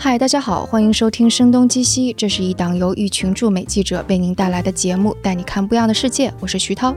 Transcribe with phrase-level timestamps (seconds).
[0.00, 6.32] 嗨，大家好，欢迎收听《声东击西》，这是一档由一群驻美记者为您带来的节目，带你看不一样的世界。
[6.38, 6.94] 我是徐涛。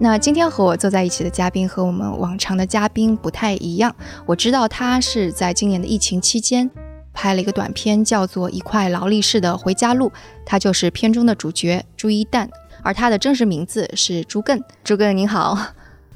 [0.00, 3.94] 那今天和我坐在一起的嘉宾和我们往常的嘉宾不太一样，
[4.26, 6.68] 我知道他是在今年的疫情期间
[7.14, 10.08] 拍了一个短片，叫做《一块劳力士的回家路》，
[10.44, 12.50] 他就是片中的主角朱一蛋，
[12.82, 14.60] 而他的真实名字是朱艮。
[14.82, 15.56] 朱艮您好。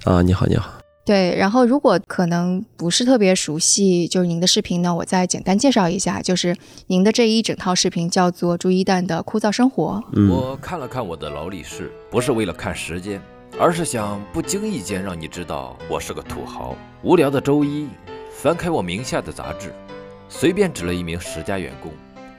[0.03, 0.84] 啊，你好，你好。
[1.05, 6.57] 对，然后如果可能不是特别熟悉，就是您的视频呢，我再简单介绍一下，就是
[6.87, 10.03] 您的这一整套视频叫做《朱一蛋的枯燥生活》。
[10.31, 13.21] 我看了看我的劳力士，不是为了看时间，
[13.59, 16.75] 而是想不经意间让你知道我是个土豪。
[17.03, 17.87] 无聊的周一，
[18.33, 19.75] 翻开我名下的杂志，
[20.31, 21.93] 随便指了一名十佳员工，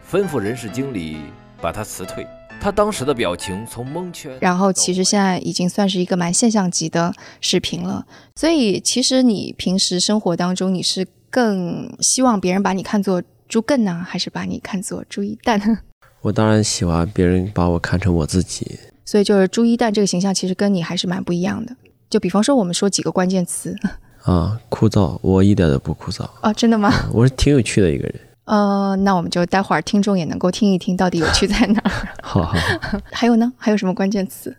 [0.10, 1.18] 吩咐人事经理
[1.62, 2.26] 把他辞退。
[2.62, 8.06] 他当时的表情从蒙圈，然后其实现在已经算是一个蛮现象级的视频了。
[8.36, 15.86] 所以其实你平时生活当中，你是更希望别人把你看作猪更呢，还是把你看作猪一蛋？
[16.22, 18.80] 我当然喜欢别人把我看成我自己。
[19.06, 21.76] 所以就是猪一蛋这个形象，其实跟你还是蛮不一样的。
[22.10, 23.76] 就比方说，我们说几个关键词
[24.26, 26.92] 啊，枯燥，我一点都不枯燥啊，真的吗？
[27.14, 28.20] 我是挺有趣的一个人。
[28.46, 31.92] 呃，那我们就待会儿听众也能够听一听到底有趣在哪儿。
[32.22, 32.56] 好 好。
[33.12, 33.52] 还有呢？
[33.58, 34.56] 还有什么关键词？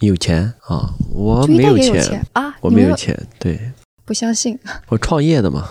[0.00, 0.94] 有钱啊！
[1.12, 2.54] 我没有钱啊！
[2.60, 3.18] 我没有钱。
[3.38, 3.58] 对。
[4.04, 4.58] 不相信。
[4.88, 5.68] 我创业的嘛，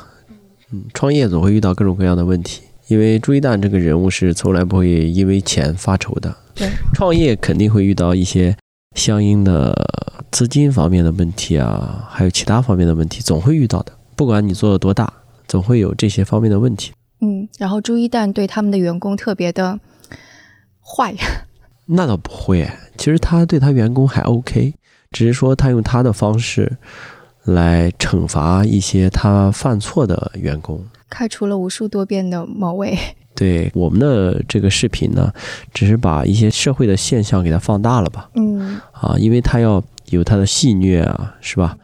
[0.72, 2.62] 嗯，创业总会遇到各种各样的问题。
[2.88, 6.36] 因为朱一蛋这个人物是从来不会因为钱发愁的。
[6.56, 6.70] 对。
[6.94, 8.56] 创业肯定会遇到一些
[8.96, 9.76] 相应的
[10.32, 13.92] 资金方面的问题啊，还有其他方面的问题，总会遇到的。
[14.16, 15.12] 不管你做的多大，
[15.48, 16.92] 总会有这些方面的问题。
[17.22, 19.80] 嗯，然后朱一蛋对他们的员工特别的
[20.82, 21.14] 坏，
[21.86, 24.74] 那倒不会，其实他对他员工还 OK，
[25.12, 26.78] 只是说他用他的方式
[27.44, 32.98] 来惩罚一些他犯错的员工，开除了无数多遍的某位。
[33.36, 35.32] 对我们的这个视频呢，
[35.74, 38.30] 只是把一些社会的现象给它放大了吧？
[38.36, 41.78] 嗯，啊，因为他要有他的戏谑啊，是吧？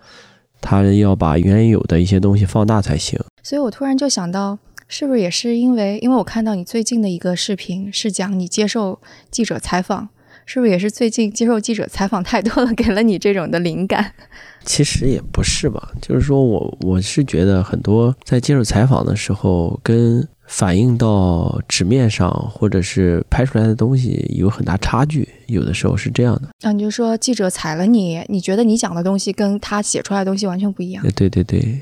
[0.60, 3.20] 他要把原有的一些东西放大才行。
[3.44, 4.58] 所以我突然就想到。
[4.88, 9.00] 是不是也是因为，因为我看到你最近的一个视频是讲你接受
[9.32, 10.10] 记者采访，
[10.46, 14.14] 是不是也是最近接受记者采访太多了，给了你这种的灵感？
[14.64, 26.50] 其实也不是吧，就是说我我是觉得很多在接受采访的时候，跟反映到纸面上或者是拍出来的东西有很大差距，有的时候是这样的。
[26.62, 31.04] 啊，你就说记者采了你，你觉得你讲的东西跟他写出来的东西完全不一样？
[31.16, 31.80] 对对对。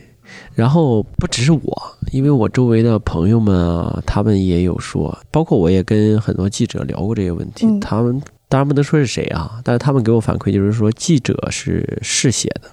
[0.54, 7.68] 然后不只是我，因为我周围的朋友们啊，他们也有说，包括我也跟很多记者聊过这些问题。
[7.80, 12.70] 他们当然不能说是谁啊，但是他们给我反馈就是说，记者是嗜血的，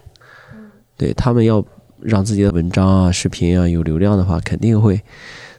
[0.97, 1.65] 对他们要
[2.01, 5.01] 让自己的文章啊、视频啊有流量的话，肯定会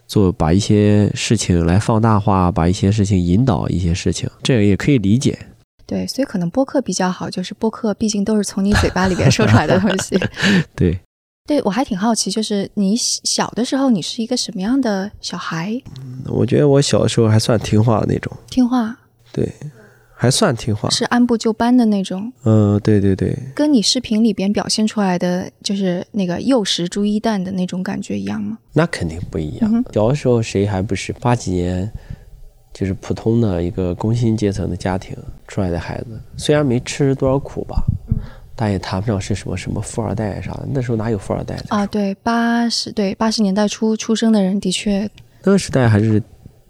[0.05, 5.39] 做把一些事情来放大化，把一些事情引导一些事情，这个也可以理解。
[5.87, 10.17] 对，所以可能播客比较好，就是播客毕竟都是从你嘴巴里边说出来的东西。
[10.75, 10.99] 对。
[11.47, 15.81] 对，我还挺好奇，就是你小的时候，你是一个什么样的小孩？
[16.27, 18.31] 我觉得我小的时候还算听话的那种。
[18.49, 18.95] 听话？
[19.33, 19.51] 对，
[20.15, 20.89] 还算听话。
[20.91, 22.31] 是按部就班的那种。
[22.43, 23.35] 嗯，对对对。
[23.55, 28.57] 跟你视频里边表现出来的，就是那个幼时朱一蛋的那种感觉一样吗？
[28.71, 29.83] 那肯定不一样。
[29.91, 31.91] 小的时候谁还不是八几年，
[32.71, 37.83] 就是普通的一个工薪阶层的家庭出来的孩子，虽然没吃多少苦吧。
[38.55, 41.85] 但也谈不上是什么什么富二代啥的，那时候哪有富二代啊？
[41.87, 45.09] 对，八十对八十年代初出生的人，的确
[45.43, 46.21] 那个时代还是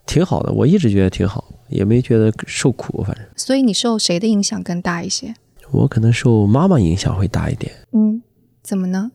[0.06, 0.52] 挺好的。
[0.54, 3.26] 我一直觉得挺好，也没觉得受苦，反正。
[3.36, 5.34] 所以你受谁的影响更大一些？
[5.72, 7.72] 我可能受妈妈影响会大一点。
[7.94, 8.22] 嗯，
[8.62, 9.12] 怎么呢？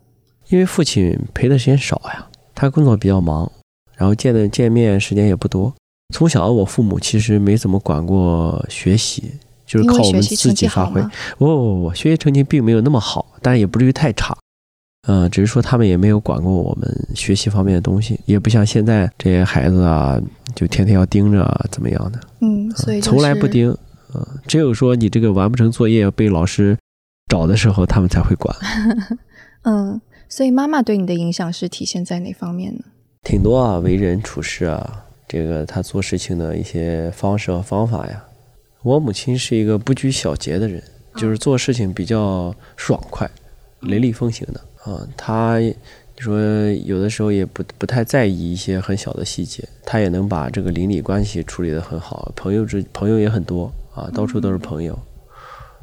[0.48, 3.50] 因为父亲陪的时间少呀，他工作比较忙，
[3.96, 5.72] 然后见的见面时间也不多。
[6.14, 9.32] 从小我父母其实没怎么管过学习。
[9.66, 11.02] 就是靠我们自己发挥。
[11.38, 14.36] 不不不不，学习成绩并没有那么好，但是也不至于太差。
[15.08, 20.20] 嗯，只是说他们也没有管过我们学习方面的东西，也不像现在这些孩子啊，
[20.54, 22.18] 就天天要盯着啊，怎么样的？
[22.40, 23.70] 嗯，所以从来不盯。
[24.14, 26.76] 嗯，只有说你这个完不成作业被老师
[27.28, 28.56] 找的时候，他们才会管。
[29.62, 32.80] 嗯，所以妈妈对你的影响是体现在哪方面呢？
[33.22, 38.24] 挺多啊，为人处事啊，这个他做事情的一些方式和方法呀。
[38.86, 40.80] 我母亲是一个不拘小节的人，
[41.16, 43.28] 就是做事情比较爽快、
[43.80, 45.04] 雷厉风行的啊。
[45.16, 45.74] 她你
[46.18, 46.38] 说
[46.84, 54.96] 有的时候也不不太在意一些很小的细节，她也能把这个邻里关系处理得很好，朋友之朋友也很多啊，到处都是朋友。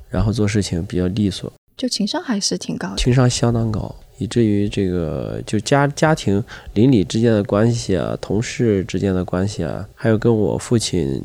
[0.09, 3.93] 然后做事情比较利索，就情商还是挺高的，情商相当高。
[4.17, 6.41] 以至于这个就家家庭
[6.73, 11.21] 邻里之间的关系啊，同事之间的关系啊，还有跟我父亲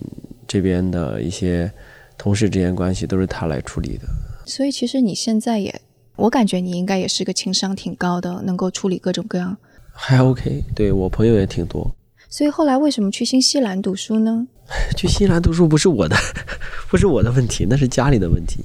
[0.48, 1.70] 这边的一些
[2.16, 4.08] 同事之间关系，都是他来处理的。
[4.46, 5.80] 所以其实你现在也，
[6.16, 9.56] 我感觉你应该也是个情商挺高的，能够处理各种各样。
[9.92, 11.94] 还 OK，对我朋友也挺多。
[12.30, 14.46] 所以后来为什么去新西兰读书呢？
[14.96, 16.14] 去新西兰读书不是我的，
[16.90, 18.58] 不是我的问题，那是家里的问题。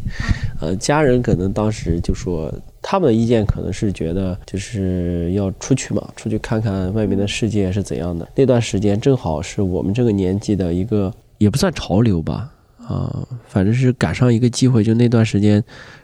[0.59, 8.27] 呃，家人可能当时就说，他们的意见可能是觉得就是要出去嘛，出去看看外面的世界是怎样的。
[8.36, 12.49] 那段时间正好是我们这个年纪的一个，也不算潮流吧，
[12.87, 15.61] 啊，反正是赶上一个机会，就那段时间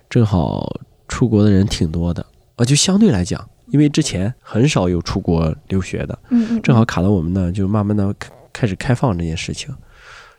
[0.09, 2.25] 正好出国的人挺多的
[2.57, 3.49] 啊，就相对来讲。
[3.71, 9.71] 因为之前很少有出国留学的，嗯嗯，正好卡到我们呢，就慢慢的开开始开放这件事情，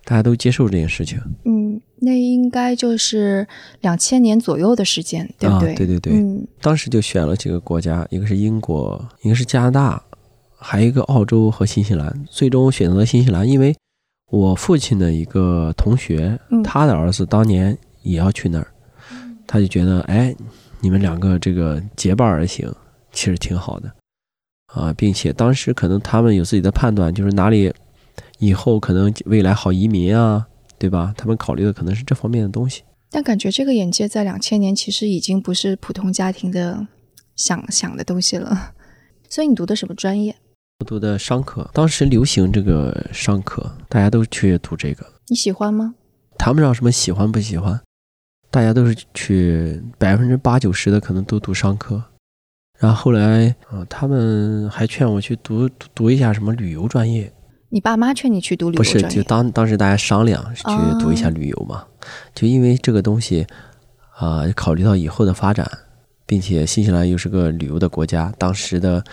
[0.05, 1.17] 大家都接受这件事情。
[1.45, 3.47] 嗯，那应该就是
[3.83, 5.75] 两千年左右的时间，对不对？
[5.77, 10.03] 对对对，嗯，当时就选了几个国家，一个是英国，一个是加拿大，
[10.59, 12.25] 还有一个澳洲和新西兰。
[12.29, 13.77] 最终选择了新西兰，因为
[14.31, 18.67] 我父亲的一个同学，他的儿子当年也要去那儿，
[19.47, 20.35] 他就觉得，哎，
[20.81, 22.73] 你们两个这个结伴而行。
[23.13, 23.93] 其实挺好的，
[24.67, 27.75] 啊，并且当时可能他们有自己的判断，就是哪里
[28.39, 30.47] 以后可能未来好移民啊，
[30.79, 31.13] 对吧？
[31.17, 32.85] 他们考虑的可能是这方面的东西。
[33.11, 36.87] 但感觉这个眼界在两千年其实已经不是普通家庭的
[37.35, 38.75] 想想的东西了。
[39.29, 40.37] 所以你读的什么专业？
[40.81, 45.05] 我读的商科，当时流行这个商科，大家都去读这个。
[45.29, 45.95] 你喜欢吗？
[46.39, 47.79] 谈不上什么喜欢不喜欢，
[48.51, 52.03] 大家都是去百分之八九十的可能都读商科。
[52.79, 57.31] 然后后来，啊，他们还劝我去读读一下什么旅游专业。
[57.69, 59.03] 你爸妈劝你去读旅游专业？
[59.03, 60.63] 不是，就当当时大家商量去
[60.99, 61.85] 读一下旅游嘛。
[62.35, 63.47] 就因为这个东西，
[64.17, 65.71] 啊，考虑到以后的发展，
[66.25, 69.05] 并且新西兰又是个旅游的国家，当时的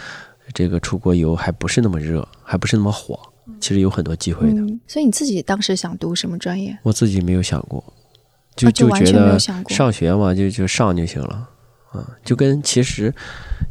[0.54, 3.20] 这个出国游还不是那么热，还不是那么火，
[3.60, 4.62] 其实有很多机会的。
[4.88, 6.78] 所以你自己当时想读什么专业？
[6.84, 7.84] 我自己没有想过，
[8.56, 11.50] 就就觉得上学嘛，就就上就行了。
[11.92, 13.14] 啊，就跟其实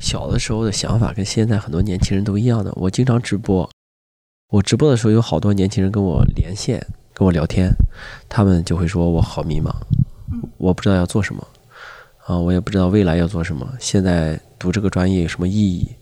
[0.00, 2.73] 小的时候的想法跟现在很多年轻人都一样的。
[2.75, 3.69] 我经常直播，
[4.49, 7.70] 我直播的时候有好多年轻人跟我连线，跟我聊天，
[8.26, 9.70] 他们就会说我好迷茫，
[10.56, 11.46] 我不知道要做什么，
[12.25, 13.70] 啊，我也不知道未来要做什么。
[13.78, 15.94] 现在读这个专业有什么意义？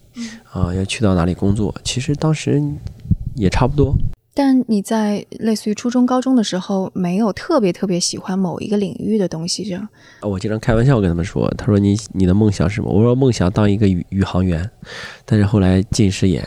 [0.55, 1.75] 啊，要去到哪里工作？
[1.83, 2.62] 其实当时
[3.35, 3.93] 也差不多。
[4.37, 9.89] 但你在类似于初中、高中的时候，没有特别特别喜欢某一个领域的东西，这样？
[10.23, 12.91] 我经常开玩笑跟他们说，他说你你的梦想是什么？
[12.91, 14.69] 我说梦想当一个宇宇航员，
[15.25, 16.47] 但是后来近视眼，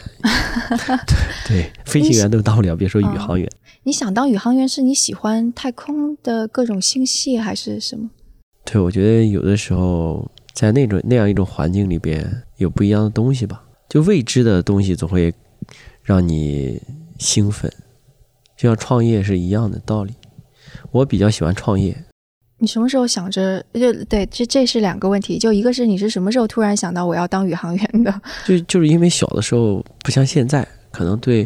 [1.47, 3.49] 对，飞行员都当不了，别说宇航员。
[3.83, 8.09] 你想当宇航员，是你喜欢太空的各种星系，还是什么？
[8.65, 15.33] 对，我觉得有的时候在那种那样一种环境里边，有不一样的东西吧，就未知的东西总会
[16.03, 16.81] 让你。
[17.19, 17.67] 兴奋，
[18.55, 20.13] 就像创业是一样的道理。
[20.91, 21.97] 我比较喜欢创业。
[22.59, 23.59] 你什么时候想着？
[23.73, 25.39] 就对，这这是两个问题。
[25.39, 28.21] 就一个是你是什么时候突然想到我要当宇航员的？
[28.45, 31.43] 就就是因为小的时候不像现在，可能对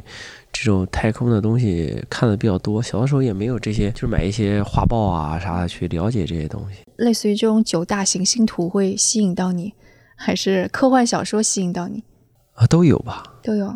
[0.52, 2.84] 这种太空的东西看的比较多。
[2.84, 6.80] 小的时候也没有这些，就是买一些画报啊啥的去了解这些东西。
[6.98, 9.74] 类似于这种九大行星图会吸引到你，
[10.18, 12.04] 还是科幻小说吸引到你？
[12.54, 13.24] 啊，都有吧？
[13.44, 13.68] 都有。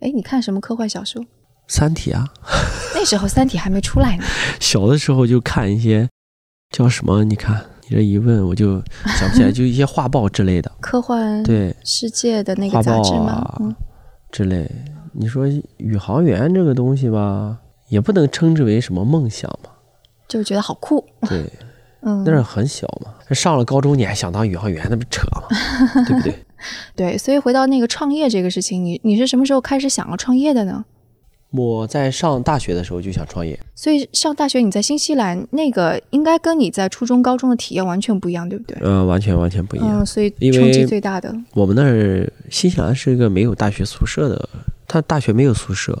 [0.00, 1.24] 哎，你看什么科幻小说？
[1.68, 2.28] 三体啊，
[2.94, 4.24] 那时候三体还没出来呢。
[4.60, 6.08] 小的时候就看一些
[6.70, 7.24] 叫什么？
[7.24, 8.82] 你看你这一问，我就
[9.18, 13.56] 想不起来，就一些画报之类的 科幻对世界的那个杂志吗？
[13.60, 13.74] 嗯，
[14.30, 14.70] 之类。
[15.12, 15.46] 你说
[15.76, 17.56] 宇航员这个东西吧，
[17.88, 19.70] 也不能称之为什么梦想吧，
[20.28, 21.02] 就是觉得好酷。
[21.28, 21.50] 对，
[22.02, 23.14] 嗯，那是很小嘛。
[23.30, 25.48] 上了高中你还想当宇航员，那不扯吗？
[26.06, 26.44] 对不对？
[26.94, 30.84] 对，所以回到那个创业这个事情，你你是什么时候开始想要创业的呢？
[31.56, 38.76] 我在上大学的时候就想创业，所以上大学你在新西兰那个应该跟你在初中、高中的体验完全不一样，对不对？
[38.80, 40.00] 嗯，完全完全不一样。
[40.00, 41.32] 嗯，所以冲击最大的。
[41.52, 44.48] 我们那儿新西兰是一个没有大学宿舍的，
[44.88, 45.96] 他大学没有宿舍，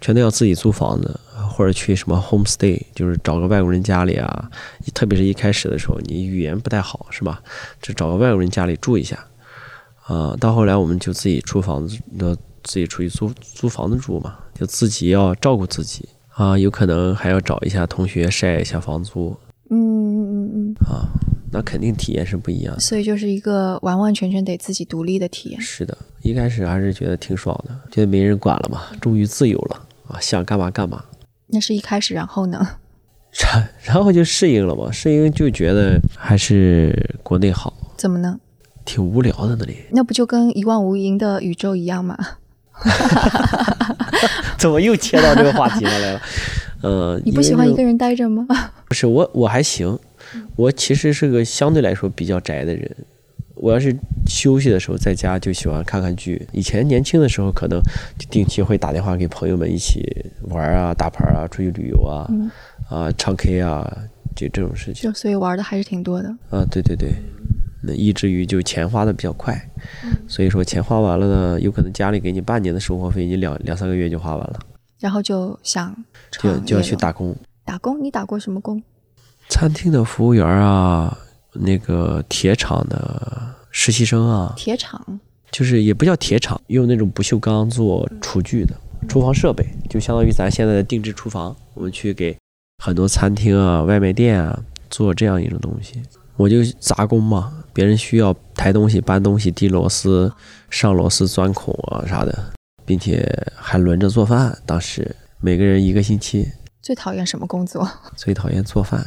[0.00, 1.20] 全都要自己租房子
[1.50, 4.50] 或者去什么 home stay，就是找个外国人家里啊。
[4.94, 7.42] 特别是一开始的时候，你语言不太好，是吧？
[7.82, 9.22] 就找个外国人家里住一下。
[10.06, 19.36] 啊，到后来我们就自己出房子，那自己出去租租房子住嘛，就自己要照顾自己啊，有可能还要找一下同学晒一下房租。
[19.70, 20.74] 嗯嗯嗯嗯。
[20.86, 21.08] 啊，
[21.50, 22.80] 那肯定体验是不一样的。
[22.80, 25.60] 所以就是一个完完全全得自己独立的体验。
[25.60, 31.04] 是的，一开始还是觉得挺爽的，觉得没人管了嘛，终于自由了啊，想干嘛干嘛。
[31.48, 32.64] 那是一开始，然后呢？
[33.38, 37.72] 然 然后就适应了嘛，适应就觉得还是国内好。
[37.96, 38.38] 怎么呢？
[38.86, 39.76] 挺无聊的那里。
[39.90, 42.16] 那不就跟一望无垠的宇宙一样吗？
[44.58, 46.20] 怎么又切到这个话题上来了？
[46.82, 48.46] 呃，你不喜欢一个人待着吗？
[48.88, 49.98] 不是我，我还行。
[50.56, 52.90] 我其实是个相对来说比较宅的人。
[53.54, 56.46] 我要是休息的时候在家，就喜欢看看剧。
[56.52, 57.80] 以前年轻的时候，可能
[58.18, 60.04] 就定期会打电话给朋友们一起
[60.50, 62.28] 玩啊、打牌啊、出去旅游啊、
[62.90, 63.90] 啊唱 K 啊，
[64.34, 65.02] 就这种事情。
[65.10, 66.28] 就所以玩的还是挺多的。
[66.50, 67.14] 啊，对对对，
[67.86, 69.56] 那以至于就钱花的比较快。
[70.26, 74.60] 所以说钱花完了呢，有可能家里给你半年的生活费，你两两三个月就花完了。
[74.98, 75.96] 然后就想
[76.30, 77.36] 就就要去打工。
[77.64, 78.02] 打工？
[78.02, 78.82] 你打过什么工？
[79.48, 81.16] 餐厅的服务员啊。
[81.58, 85.18] 那个铁厂的实习生啊，铁厂
[85.50, 88.76] 就是也不叫铁厂，用那种不锈钢做厨具的
[89.08, 91.56] 厨房设备，就相当于咱现在的定制厨房。
[91.72, 92.36] 我们去给
[92.84, 96.02] 很多餐厅啊、外卖店啊做这样一种东西，
[96.36, 97.64] 我就杂工嘛。
[97.76, 100.32] 别人需要抬东西、搬东西、递螺丝、
[100.70, 102.34] 上螺丝、钻孔啊啥的，
[102.86, 103.22] 并且
[103.54, 104.56] 还轮着做饭。
[104.64, 106.50] 当时每个人一个星期。
[106.80, 107.86] 最讨厌什么工作？
[108.16, 109.04] 最讨厌做饭。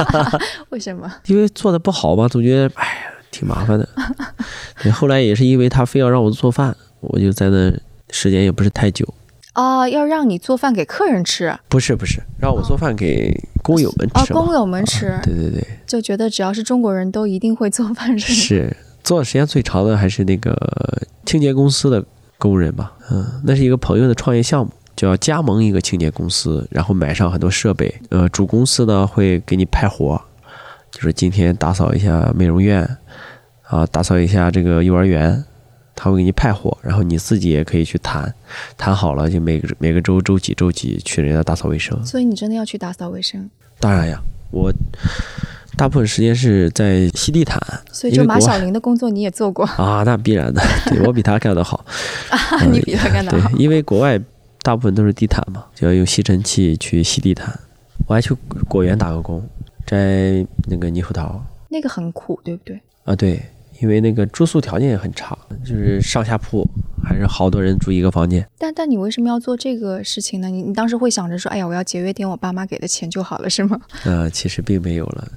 [0.70, 1.12] 为什么？
[1.26, 3.86] 因为做的不好吧，总觉得哎呀挺麻烦的。
[4.82, 7.70] 对，后来也是因为他非要让我做饭，我就在那
[8.08, 9.06] 时间也不是太久。
[9.60, 11.52] 啊，要让你做饭给客人吃？
[11.68, 14.32] 不是不是，让我做饭给工友们吃。
[14.32, 15.18] 哦，工友们吃。
[15.24, 15.66] 对对对。
[15.84, 20.56] 就觉得只要是中国人都一定会做饭是是，做的时间最长的还是那个
[21.26, 22.04] 清洁公司的
[22.38, 22.92] 工人吧。
[23.10, 24.72] 嗯，那是一个朋友的创业项目。
[24.94, 27.92] 就要加盟一个清洁公司，然后买上很多设备。
[28.10, 30.20] 呃，主公司呢会给你派活，
[30.90, 32.82] 就是今天打扫一下美容院，
[33.68, 35.44] 啊，打扫一下这个幼儿园，
[36.00, 38.32] 他会给你派活，然后你自己也可以去谈，
[38.76, 42.06] 谈好了就每个每个周周几周几去人家打扫卫生。
[42.06, 43.50] 所以你真的要去打扫卫生？
[43.80, 44.20] 当然呀，
[44.52, 44.72] 我
[45.76, 47.60] 大部分时间是在吸地毯。
[47.90, 50.04] 所以就马小玲的工作你也做过 啊？
[50.06, 51.84] 那必然的，对我比他干得好。
[52.30, 53.50] 啊，你比他干得好？
[53.50, 54.20] 对，因为国外。
[54.60, 57.58] 大部分都是地毯嘛，就要用吸尘器去吸地毯。
[58.06, 58.34] 我还去
[58.68, 59.42] 果园打过工，
[59.86, 62.78] 摘那个猕猴桃，那个很苦，对不对？
[63.04, 63.40] 啊，对，
[63.80, 66.66] 因为那个住宿条件也很差，就是上下铺，
[67.02, 68.46] 还是好多人住一个房间。
[68.58, 70.48] 但但你为什么要做这个事情呢？
[70.48, 73.80] 你你当时会想着说，哎呀，我要节约点我爸妈给的钱就好了，是吗？
[74.04, 75.28] 呃，其实并没有了，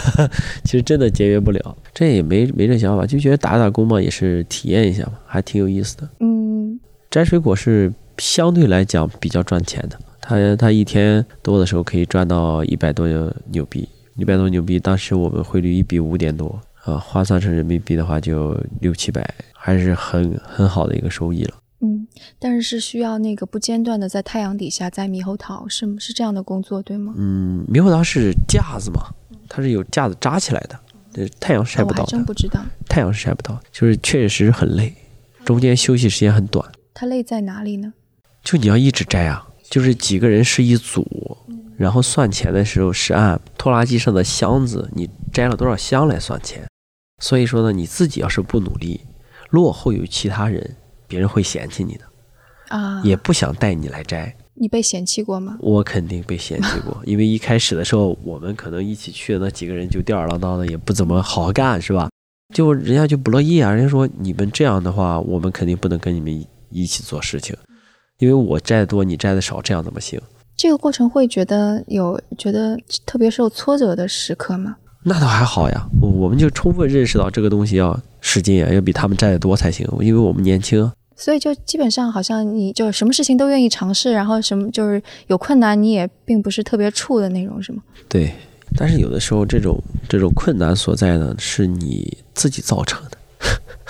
[0.64, 6.08] 其实真的节约不了，这也没没这想法，就觉得打打工嘛，也是体验一下嘛，还挺有意思的。
[6.20, 6.78] 嗯，
[7.10, 7.92] 摘水果是。
[8.18, 13.08] 相对来讲比较赚钱的，他他一天多的时候可以赚到一百多
[13.50, 21.54] 牛币，一百多牛币，当时我们汇率一比五点多啊，换算成人民币的话就六七百，还是很很好的一个收益了。
[21.80, 22.06] 嗯，
[22.38, 27.12] 但是是需要那个不间断的在太阳底下摘猕猴桃，是是这样的工作对吗？
[27.16, 29.08] 嗯，猕猴桃是架子嘛，
[29.48, 30.78] 它是有架子扎起来的，
[31.12, 32.02] 这太阳晒不到。
[32.02, 34.94] 我真不知道，太阳是晒不到，就是确实很累，
[35.44, 36.66] 中间休息时间很短。
[36.94, 37.92] 它累在哪里呢？
[38.42, 41.36] 就你要一直摘啊，就是几个人是一组，
[41.76, 46.62] 然后算钱的时候是按拖拉机上的箱子，你摘了多少箱来算钱。
[47.20, 49.00] 所以说呢，你自己要是不努力，
[49.50, 52.04] 落后于其他人，别人会嫌弃你的
[52.68, 54.36] 啊，也不想带你来摘。
[54.54, 55.56] 你被嫌弃过吗？
[55.60, 62.08] 我肯定被嫌弃过，因为一开始的时候，我们可能一起去的那几个人就吊儿郎当的，也不怎么好好干，是吧？
[62.54, 67.56] 就人家就不乐意啊，人家说你们这样的话，我们肯定不能跟你们一起做事情。
[68.18, 70.20] 因为我摘的多，你摘的少，这样怎么行？
[70.56, 74.76] 这个过程会觉得有觉得特别受挫折的时刻吗？
[75.06, 79.86] 那倒还好呀，我们就充分认识到这个东西要使劲啊，要比他们占得多才行。
[80.00, 87.82] 因为我们年轻，所以就基本上好像你就什么事情都愿意尝试，然后什么就是有困难你也并不是特别怵的那种，是吗？
[88.08, 88.32] 对，
[88.76, 93.18] 但是有的时候这种这种困难所在呢，是你自己造成的。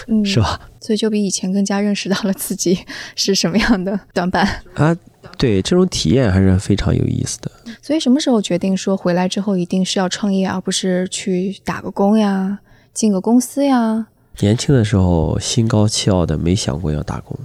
[0.09, 0.61] 嗯，是吧？
[0.81, 2.79] 所以就比以前更加认识到了自己
[3.17, 4.97] 是什么样的短板啊。
[5.39, 7.51] 对，这种体验还是非常有意思的。
[7.83, 12.59] 所以什么时候决定说回来之后一定是要创业，而不是去打个工呀，
[12.93, 14.07] 进个公司呀？
[14.41, 17.39] 年轻的时候心高气傲的，没想过要打工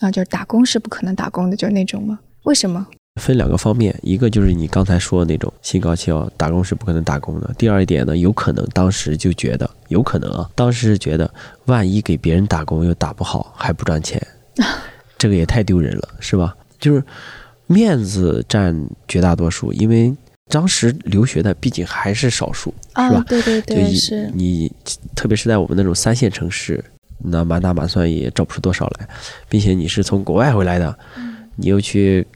[0.00, 2.20] 啊，就是打工是不可能打工的，就是那种吗？
[2.44, 2.86] 为什么？
[3.20, 7.54] 分两个方面，一个就是你刚才说的那种心高气傲，打工是不可能打工的。
[7.56, 11.32] 第二一点呢，有可能当时就觉得有可能啊，当时是觉得
[11.66, 14.20] 万一给别人打工又打不好还不赚钱，
[15.16, 16.56] 这个也太丢人了，是吧？
[16.80, 17.02] 就是
[17.68, 20.12] 面子占绝大多数，因为
[20.48, 23.24] 当时留学的毕竟还是少数，是吧？
[23.28, 24.28] 对对对，是。
[24.34, 24.70] 你
[25.14, 26.84] 特别是在我们那种三线城市，
[27.18, 29.08] 那满打满算也找不出多少来，
[29.48, 30.98] 并且你是从国外回来的，
[31.54, 32.26] 你又去。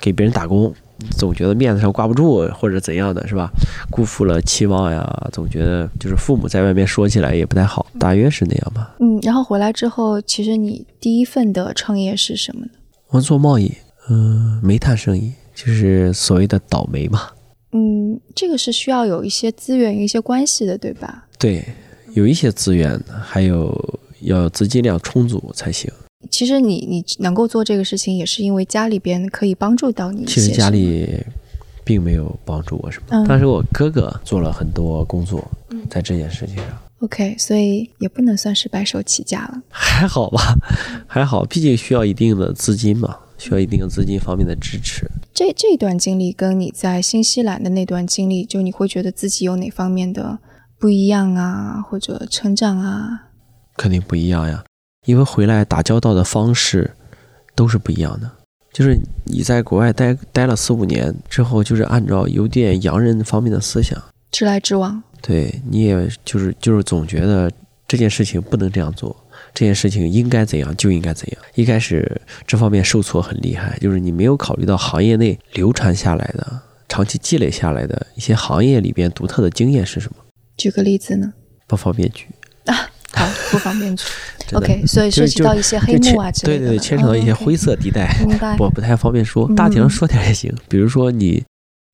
[0.00, 0.72] 给别人打工，
[1.18, 3.50] 总觉得面子上挂不住或者怎样的是吧？
[3.90, 8.94] 辜负了期望呀，总觉得就是父母在外面说起来也不太好，大约是那样吧。
[9.00, 12.70] 嗯，然后回来之后，其实你第一份的创业是什么呢？
[13.08, 13.72] 我做贸易，
[14.08, 17.28] 嗯，煤炭生意，就是所谓的倒霉嘛。
[17.72, 21.26] 嗯，这个是需要有一些资源、一些关系的，对吧？
[21.38, 21.64] 对，
[22.14, 25.90] 有一些资源，还有要资金量充足才行。
[26.28, 30.24] 其实你你能够做这个事情，也是因为家里边可以帮助到你。
[30.26, 31.24] 其实家里
[31.84, 35.50] 并没有帮助我什么，但是我哥哥做了很多工作，
[35.88, 36.66] 在这件事情上。
[37.00, 39.62] OK，所以也不能算是白手起家了。
[39.70, 40.54] 还好吧，
[41.06, 45.10] 还好，毕竟需要一定的资金嘛，需要一定的资金方面的支持。
[45.32, 50.38] 这这段经历跟你在新西兰的那段经历，就你会觉得自己有哪方面的
[50.78, 53.28] 不一样啊，或者成长啊？
[53.78, 54.62] 肯定不一样呀。
[55.10, 56.88] 因为回来打交道的方式
[57.56, 58.30] 都是不一样的，
[58.72, 64.00] 就是你在国外待待了四五年之后，就是按照有点洋人方面的思想，
[64.30, 65.02] 直来直往。
[65.20, 67.50] 对，你也就是就是总觉得
[67.88, 69.14] 这件事情不能这样做，
[69.52, 71.42] 这件事情应该怎样就应该怎样。
[71.56, 80.18] 一开始这方面受挫很厉害，就是你没有考虑到行业内流传下来的、长期积累下来的一些行业里边独特的经验是什么。
[80.56, 81.32] 举个例子呢？
[81.66, 82.28] 不方便举
[82.66, 82.88] 啊。
[83.12, 84.08] 好，不方便说。
[84.56, 88.08] OK， 所以涉及到一些黑幕啊之类的，对对，牵扯到一些灰色地带？
[88.58, 90.52] 我不太方便说，大体上说点也行。
[90.68, 91.42] 比如说你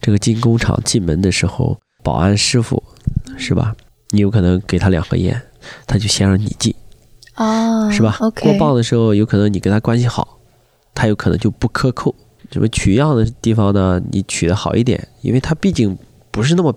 [0.05, 2.83] 这个进工厂进门的时候，保安师傅
[3.37, 3.75] 是吧？
[4.11, 5.41] 你有可能给他两盒烟，
[5.87, 6.75] 他就先让你进
[7.37, 10.39] 哦，是吧？OK，过磅的时候，有可能你跟他关系好，
[10.95, 12.15] 他有可能就不克扣。
[12.53, 14.01] 什么取样的地方呢？
[14.13, 15.97] 你取的好一点，因为他毕竟
[16.31, 16.75] 不是那么。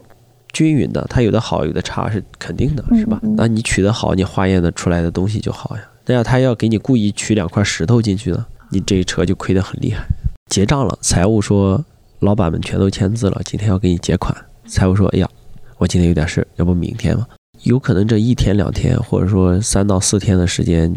[0.51, 3.19] 均匀的，它有的好，有的差，是肯定的，是吧？
[3.37, 5.83] 那你取得好，你化验的出来的东西就好呀。
[6.05, 10.03] 那要他要给你故意取两块石头进去呢，你这一车就亏得很厉害。
[10.49, 11.83] 结账了，财务说
[12.19, 14.35] 老板们全都签字了，今天要给你结款。
[14.65, 15.29] 财务说，哎呀，
[15.77, 17.27] 我今天有点事，要不明天吧？
[17.63, 20.95] 有可能这一天两天，或者说三到四天的时间，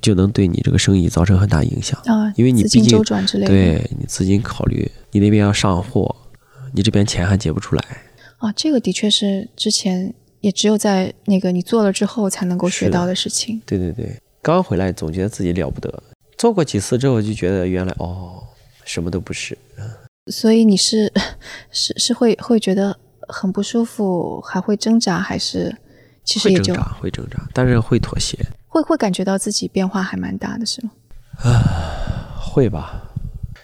[0.00, 2.32] 就能对你这个生意造成很大影响啊。
[2.34, 3.00] 因为你毕竟
[3.46, 6.16] 对你资金考虑，你那边要上货，
[6.72, 7.84] 你这边钱还结不出来。
[8.42, 13.62] 啊，这个的确是之前也只有在那个你做了之后才能够学到的事情。
[13.64, 16.02] 对对对，刚回来总觉得自己了不得，
[16.36, 18.42] 做过几次之后就觉得原来哦，
[18.84, 19.56] 什么都不是。
[20.26, 21.12] 所以你是
[21.70, 22.96] 是是会会觉得
[23.28, 25.72] 很不舒服，还会挣扎，还是
[26.24, 30.90] 其实也就会挣扎，会挣扎，但是会妥协，会会感觉到自己变化还蛮大的，是吗？
[31.44, 33.08] 啊，会吧。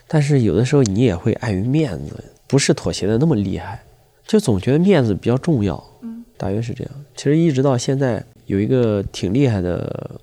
[0.06, 3.82] 但是有的时候你也会碍于面子，不是妥协的那么厉害。
[4.28, 6.92] 就总觉得面子比较重要，嗯，大约是这样。
[7.16, 10.20] 其实一直到现在，有一个挺厉害的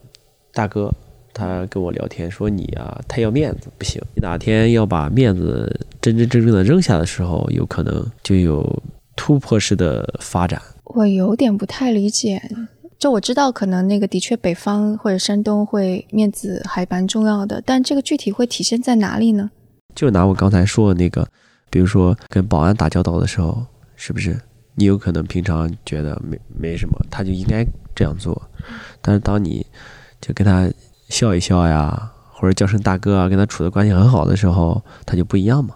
[0.54, 0.94] 大哥，
[1.34, 8.63] 他跟我聊天说：“你啊，太要面子不行，你哪天要把面子真真正正的扔下的时候，有可能就有
[9.15, 12.39] 突破式的发展。”我有点不太理解。
[13.00, 19.50] 就我知道，可能那个的确北方或者山东会面子还蛮重要的，但这个具体会体现在哪里呢？
[19.96, 21.28] 就拿我刚才说的那个，
[21.72, 23.65] 比如说跟保安打交道的时候。
[24.06, 24.39] 是不是？
[24.76, 27.65] 你有可能平常觉得没没什么，他就应该
[27.96, 28.39] 这样做。
[29.02, 29.65] 但是当你
[30.22, 30.70] 就跟他
[31.10, 35.74] 笑一笑呀，或者叫声大哥啊，跟他处的关系很好的时候，他就不一样嘛。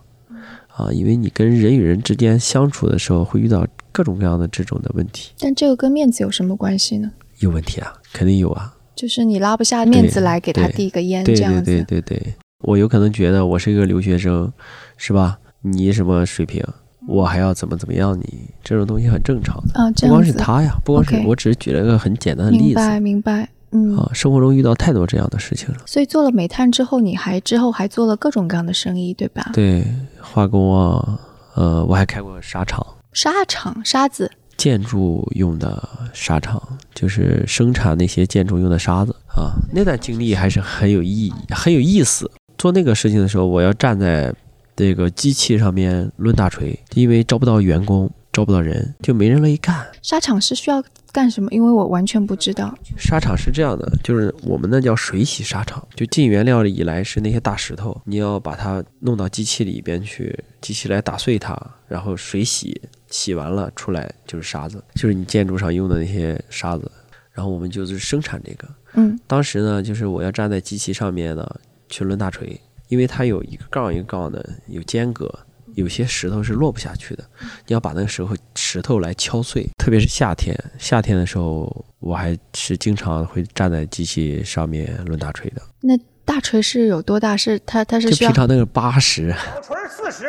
[0.68, 5.32] 啊，因为你跟人与人之间相处的时候，会遇到各种各样的这种的问题。
[5.40, 7.12] 但这个跟面子有什么关系呢？
[7.40, 8.76] 有问题啊，肯定有啊。
[8.96, 11.64] 就是你拉不下面子来给他递一个烟，这样子。
[11.64, 14.54] 对对对对，我有可能觉得我是一个留学生，
[14.98, 15.40] 是吧？
[15.62, 16.64] 你什么水平？
[17.10, 18.16] 我还要怎么怎么样？
[18.20, 22.64] 你这种东西很正常的啊，不光是他呀，不光是我，只是举了个很简单的例子。
[22.66, 23.50] 明白，明白。
[23.72, 25.78] 嗯，啊，生活中遇到太多这样的事情了。
[25.88, 29.50] 所以做了煤炭之后，你还之后还做了各种各样的生意，对吧？
[29.54, 29.84] 对，
[30.22, 31.20] 化工啊，
[31.56, 32.86] 呃，我还开过沙场。
[33.12, 34.32] 沙场，沙子。
[34.56, 36.62] 建筑用的沙场，
[36.94, 39.58] 就是生产那些建筑用的沙子啊。
[39.74, 42.30] 那段经历还是很有意义，很有意思。
[42.58, 44.32] 做那个事情的时候，我要站在。
[44.80, 49.86] 这个机器上面抡大锤，因为招不到员工，招不到人，就没人乐意干。
[50.02, 51.52] 沙场是需要干什么？
[51.52, 52.74] 因为我完全不知道。
[52.96, 66.90] 沙场是这样的，就是我们那叫水洗沙场，就进原料以来是那些大石头，你要把它弄到机器里边去，机器来打碎它，然后水洗，洗完了出来就是沙子，就是你建筑上用的那些沙子。
[67.34, 68.66] 然后我们就是生产这个。
[68.94, 71.46] 嗯，当时呢，就是我要站在机器上面呢
[71.90, 72.58] 去抡大锤。
[72.90, 75.34] 因为它有一个杠一个杠的有间隔，
[75.76, 77.24] 有些石头是落不下去的，
[77.68, 79.68] 你要把那个石头石头来敲碎。
[79.78, 85.62] 特别是夏天，夏天的时候我还是经常会站在机器上面抡大锤的。
[85.80, 87.38] 那大锤是有多大？
[87.38, 90.26] 是它它是就平常那个八十，小锤四十，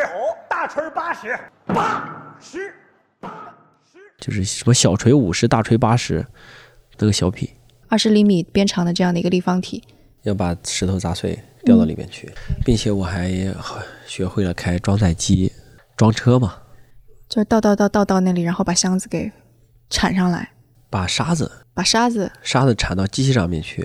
[0.49, 2.75] 大锤八十，八十，
[3.21, 3.29] 八
[3.93, 6.25] 十，就是什么小锤五十，大锤八十，
[6.99, 7.49] 那个小品，
[7.89, 9.83] 二十厘米边长的这样的一个立方体，
[10.23, 12.31] 要把石头砸碎，掉到里面去，
[12.65, 13.33] 并且我还
[14.07, 15.51] 学会了开装载机，
[15.97, 16.57] 装车嘛，
[17.29, 19.31] 就是倒倒倒倒到那里，然后把箱子给
[19.89, 20.51] 铲上来，
[20.91, 23.83] 把沙子，把沙子，沙子铲到机器上面去，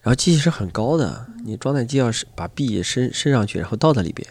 [0.00, 4.28] 然后机器是很高的，你装载机要是把臂伸伸上去，然后倒在里边，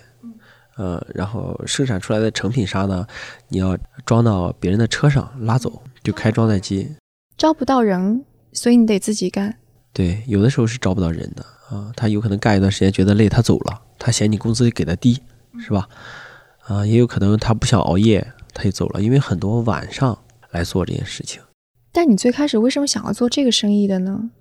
[0.77, 3.07] 呃，然后生产出来的成品沙呢，
[3.47, 6.95] 你要装到别人的车上拉走，就开装载机，
[7.37, 9.57] 招不到人，所以你得自己干。
[9.93, 15.21] 对，有的时候是招不到人的啊，他有可能干一段时间觉得累，他走了，他嫌你工资给的低，
[15.59, 15.87] 是吧？
[16.65, 20.17] 啊，也有可能他不想熬夜，他就走了，因为很多晚上
[20.49, 21.41] 来做这件事情。
[21.91, 24.31] 但你最开始为什么想要做这个生意的呢？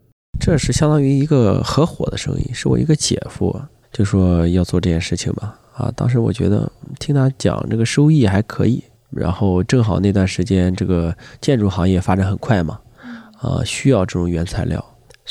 [0.41, 3.61] 这是相当于一个合伙的生意，是我一个姐夫
[3.93, 5.59] 就说要做这件事情吧。
[5.75, 12.81] 啊，当时我觉得听他讲这个收益还可以，然后正好那段时间这个建筑行业发展很快嘛，
[13.39, 14.83] 啊，需要这种原材料。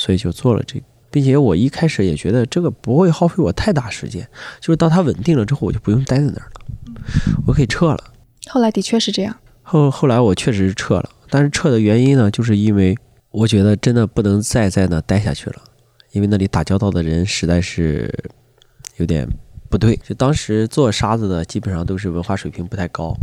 [0.02, 7.02] 所以就做了这个，并且我一开始也觉得这个不会耗费我太大时间，就是当它稳定了之后，我就不用待在那儿了，
[7.46, 8.12] 我可以撤了。
[8.48, 9.36] 后来的确是这样。
[9.62, 12.96] 后后来我确实是撤了，但是撤的原因呢，就是因为
[13.30, 15.62] 我觉得真的不能再在那待下去了，
[16.10, 18.12] 因为那里打交道的人实在是
[18.96, 19.24] 有点
[19.70, 19.94] 不对。
[20.02, 23.14] 就当时做沙子的基本上都是文化水平不太高，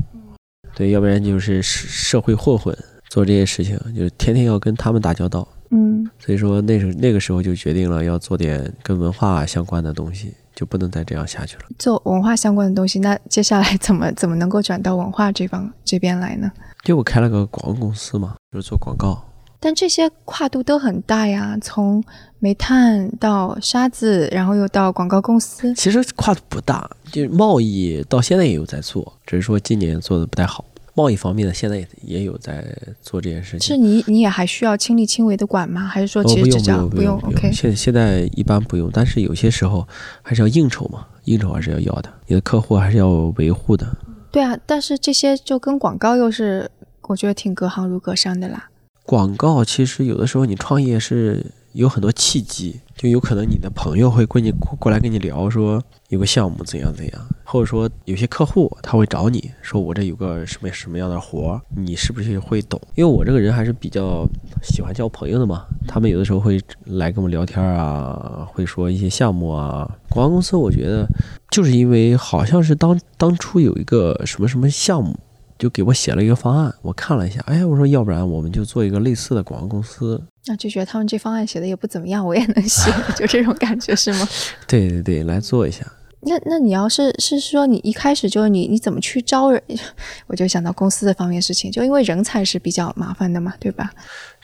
[0.74, 2.74] 对，要不然就是社会混混
[3.10, 5.46] 做这些事情，就是天天要跟他们打交道。
[5.72, 11.64] 嗯，所以说那时那个时候就决定了要做点跟文化相关的东西，就不能再这样下去了。
[11.78, 16.52] 做文化相关的东西，那接下来怎么 怎么能够转到文化这方 这边来呢？
[16.84, 19.24] 就我开了个广告公司嘛，就是做广告。
[19.62, 22.02] 但这些跨度都很大呀，从
[22.40, 25.74] 煤炭到沙子，然后又到广告公司。
[25.76, 30.64] 其实跨度不大，就是贸易到现在也有在做，只是说今年做的不太好。
[31.00, 32.66] 贸易方面的现在也也有在
[33.02, 33.62] 做这件事情。
[33.62, 35.88] 是你你也还需要亲力亲为的管吗？
[35.88, 37.50] 还是说其实只要不用不用？OK。
[37.54, 39.88] 现现在一般不用，但是有些时候
[40.22, 43.88] 还是要应酬嘛，应酬还是要要的，你的客户还是要维护的。
[44.30, 46.70] 对啊，但是这些就跟广告又是
[47.04, 48.70] 我觉得挺隔行如隔山的啦。
[49.06, 51.46] 广告其实有的时候你创业是
[51.80, 52.80] 有很多契机。
[52.96, 62.78] 就有可能你的朋友会过你过来跟你聊，说有个项目怎样怎样，或者说有些客户他会找你说我这有个什么什么样的活，你是不是会懂？
[62.96, 64.28] 因为我这个人还是比较
[64.62, 69.90] 喜欢交朋友的嘛，他们有的时候会来跟我们聊天啊，会说一些项目啊。
[70.10, 71.08] 广告公司我觉得
[71.50, 75.18] 就是因为好像是当当初有一个什么什么项目。
[75.60, 80.20] 就给我写了一个方案，我看了一下，哎，我说要不然我们就做一个类似的广告公司。
[80.48, 84.28] 那就觉得他们这方案写的也不怎么样，我也能写，就这种感觉是吗？
[84.66, 85.86] 对对对，来做一下。
[86.22, 89.62] 那那你要是是说你一开始就是你你怎么去招人？
[90.28, 93.92] 我就想到公司的方面事情，就因为人才是比较麻烦的嘛，对吧？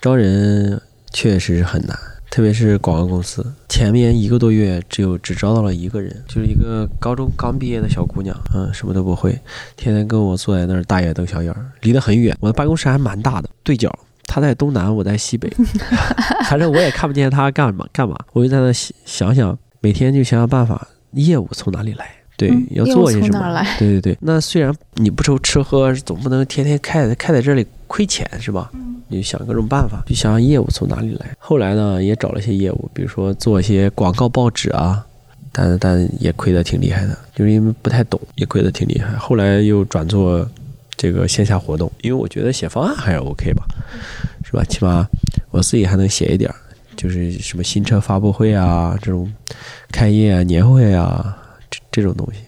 [0.01, 1.97] 招人确实是很难。
[2.29, 9.31] 特别是广告公司，前面一个多月只有只招到了一个人，就是一个高中刚毕业的小姑娘，嗯，什么都不会，
[9.77, 12.35] 天天跟我坐在那儿大眼瞪小眼儿，离得很远。
[12.41, 15.49] 我的办公室还蛮大的，对角，她在东南，我在西北，
[16.49, 18.17] 反正我也看不见她干嘛干嘛。
[18.33, 22.09] 我就在那想想，每天就想想办法，业务从哪里来？
[22.38, 23.63] 对，要做些什么？
[23.79, 24.17] 对对对。
[24.19, 28.69] 那虽然你不愁吃喝，总不能天天开开在这里亏钱是吧？
[29.07, 31.35] 你就想各种办法，就想想业务从哪里来。
[31.37, 35.05] 后来呢，也找了些业务，比如说做一些广告报纸啊，
[35.51, 39.15] 但但也亏得挺厉害的，就是因为不太懂，也亏得挺厉害。
[39.17, 40.47] 后来又转做
[40.97, 43.65] 这个线下活动，因为我觉得写方案还是 OK 吧，
[44.43, 44.63] 是吧？
[44.63, 45.07] 起码
[45.51, 46.53] 我自己还能写一点，
[46.95, 49.31] 就是什么新车发布会啊，这种
[49.91, 51.37] 开业啊、年会啊，
[51.69, 52.39] 这这种东西。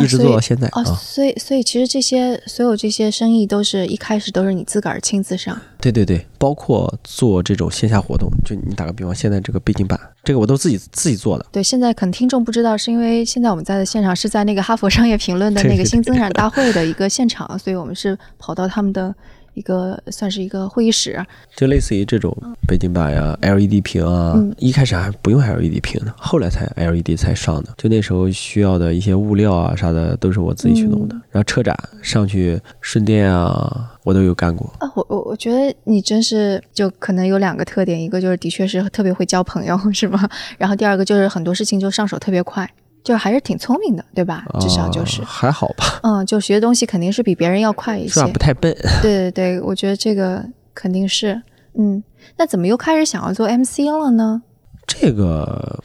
[0.00, 5.60] 一直做到现在啊，所以所以其实这些所有这些生意都是一开始都是你自个儿亲自上。
[5.80, 11.44] 对对对，包括做这种线下活动，就你打个比方，现在这个背景板，这个我都自己自己做的。
[11.50, 19.14] 对，现在可能听众不知道，是因为现在我们在的现场是在那个哈佛商业评论的那个新增长 大会的一个现场，所以我们是跑到他们的。
[19.54, 21.24] 一个算是一个会议室，
[21.56, 22.36] 就类似于这种
[22.66, 27.74] 背景板呀、LED 屏啊，一开始还不用 LED 屏的，后来才 LED 才上的。
[27.76, 31.14] 就那时候需要的一些物料啊啥的，都是我自己去弄的。
[31.30, 34.72] 然后车展上去顺电啊，我都有干过。
[34.78, 40.28] 啊，我我我觉得你真是就可能有两个特点，一个就是的确是特别会交朋友，是吗？
[40.58, 42.68] 然后第二个就是很多事情就上手特别快。
[43.04, 44.44] 就还是挺聪明的，对吧？
[44.60, 46.00] 至少就是还好吧。
[46.02, 48.72] 嗯，就学的东西肯定是比别人要快一些，不太笨。
[49.02, 51.42] 对对对，我觉得这个肯定是。
[51.74, 52.02] 嗯，
[52.36, 54.42] 那怎么又开始想要做 MC 了呢？
[54.86, 55.82] 这个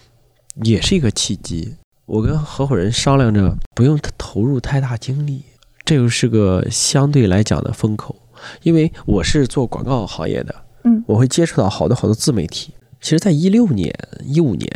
[0.63, 1.75] 也是一个契机。
[2.05, 5.43] 我跟合伙人商量着不用投入太大精力，
[5.85, 8.15] 这又是个相对来讲的风口，
[8.63, 12.73] 因为我是做广告行业的，嗯，我会接触到好多好多自媒体。
[12.99, 13.93] 其实，在一六年、
[14.25, 14.69] 一五年，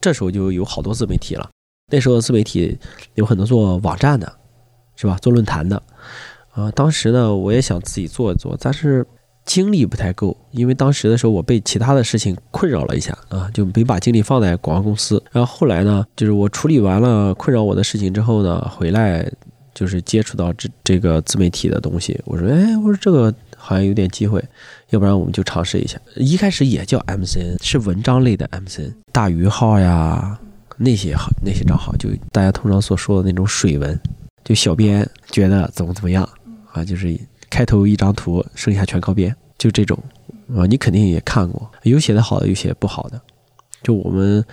[0.00, 1.50] 这时候就有好多自媒体了。
[1.88, 2.76] 那时候自媒体
[3.14, 4.32] 有很多做网站的，
[4.96, 5.16] 是吧？
[5.22, 5.80] 做论坛的，
[6.50, 9.06] 啊，当时呢，我也想自己做一做，但是
[9.44, 15.22] 精力不太够，因为当时的时候我被其他的事情困扰了一下啊，就没把精力放在广告公司。
[15.30, 19.24] 然后后来呢，就是我处理完了困扰我的事情之后呢，回来
[19.72, 24.44] 就是接触到这这个自媒体的东西，我说，哎，我说这个好像有点机会，
[24.90, 25.96] 要不然我们就尝试一下。
[26.16, 30.40] 一开始也叫 MCN，是文章类的 MCN，大鱼号呀。
[30.76, 33.98] 那些好，那些账号就大家通常所说的那种水文，
[34.44, 36.28] 就小编觉得怎么怎么样
[36.72, 39.98] 啊，就是开头一张图，剩下全靠编，就这种
[40.54, 43.20] 啊，你肯定也看过，有写的好的，有写不好的。
[43.82, 44.44] 就我们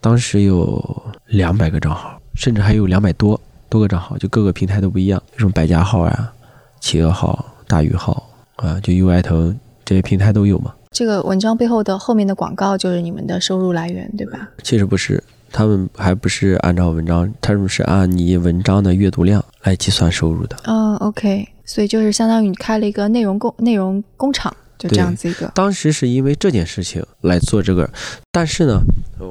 [0.00, 6.32] 当时有两百个账号，甚至还有两百多多个账号，就各个平台都不一样，什么百家号呀、
[6.80, 10.74] 企鹅号、大鱼号啊，就 UI 腾这些平台都有嘛。
[10.90, 14.50] 这个文章背后的后面的广告就是你们的收入来源，对吧？
[14.62, 15.22] 其实不是。
[15.52, 20.56] 他们还不是按照文章，他们是按你文章的阅读量来计算收入的。
[20.64, 25.50] 嗯，OK，所以就是相当于你开了一个内容工内容工厂，就这样子一个。
[25.54, 27.90] 当时是因为这件事情来做这个，
[28.30, 28.80] 但是呢，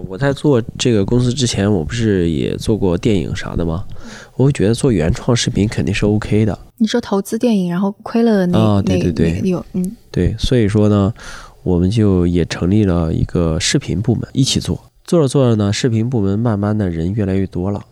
[0.07, 3.85] 我在做这个公司之前，我不是也做过电影啥的吗？
[4.35, 6.57] 我会觉得做原创视频肯定是 OK 的。
[6.77, 11.13] 你说投资电影然后亏了的那啊，对对对，有嗯，对，所以说呢，
[11.63, 14.81] 我们就也成立了一个视频部门一起做。
[15.09, 17.83] 做着做着呢，视频部门慢慢的人越来越多了，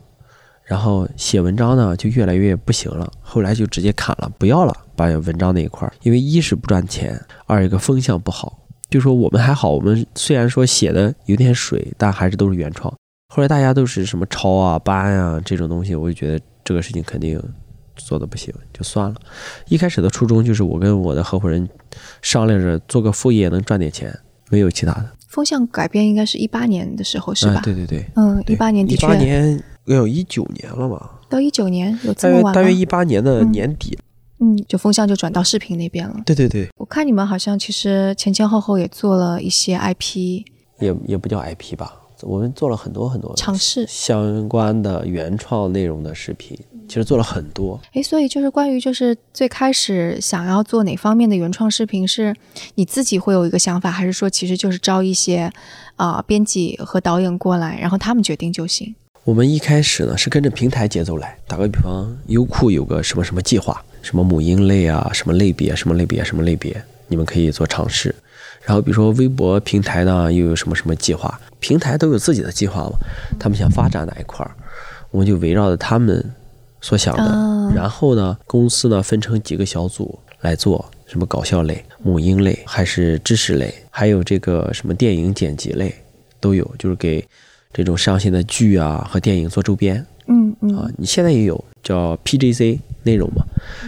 [0.64, 8.60] 然后写文章呢就越来越不行了，后来就直接砍了，不要了，把文章那一块儿，因为一是不赚钱，二一个风向不好。
[8.92, 12.94] 就说我们还好，我们虽然说写的有点水，但还是都是原创。
[13.34, 17.42] 后来大家都是什么抄啊、搬啊这种东西，我就觉得这个事情肯定
[17.96, 19.16] 做的不行，就算了。
[19.70, 21.68] 一开始的初衷就是我跟我的合伙人
[22.22, 24.16] 商量着做个副业能赚点钱，
[24.52, 25.17] 没有其他的。
[25.28, 27.62] 风向改变应该是一八年的时候，是吧？
[27.64, 31.20] 对对对，嗯，一八年的确，一八年要有一九年了吧？
[31.30, 33.98] 到一九年有这么晚大约一八年的年底，
[34.40, 36.16] 嗯，就风向就转到视频那边了。
[36.26, 40.44] 对对对，我看你们好像其实前前后后也做了一些 IP，
[40.80, 41.94] 也也不叫 IP 吧。
[42.24, 46.58] 我们做了很多很多尝试相关的原创内容的视频，
[46.88, 47.80] 其实做了很多。
[47.94, 52.36] 诶，所以就是关于就是最开始想要做哪方面的原创视频，是
[52.76, 55.52] 你自己会有一个想法，还是说其实就是招一些
[55.96, 58.96] 啊编辑和导演过来，然后他们决定就行？
[59.24, 61.38] 我们一开始呢是跟着平台节奏来。
[61.48, 68.16] 打个比方，优酷有个什么什么计划，什么母婴类啊，什么类别，什么类别，什么类别，你们可以做尝试。
[68.64, 71.40] 然后比如说微博平台呢又有什么什么计划。
[71.60, 72.92] 平台都有自己的计划嘛，
[73.40, 74.56] 他们想发展哪一块儿，
[75.10, 76.24] 我们就围绕着他们
[76.88, 77.76] 所想的。
[77.76, 85.94] 然后呢，公司呢分成几个小组来做，什么搞笑类、母婴类，还是知识类，还有这个什么电影剪辑类
[86.40, 87.28] 都有，就是给
[87.74, 90.06] 这种上线的剧啊和电影做周边。
[90.28, 93.46] 嗯嗯啊，你现在也有叫 PGC 内容嘛，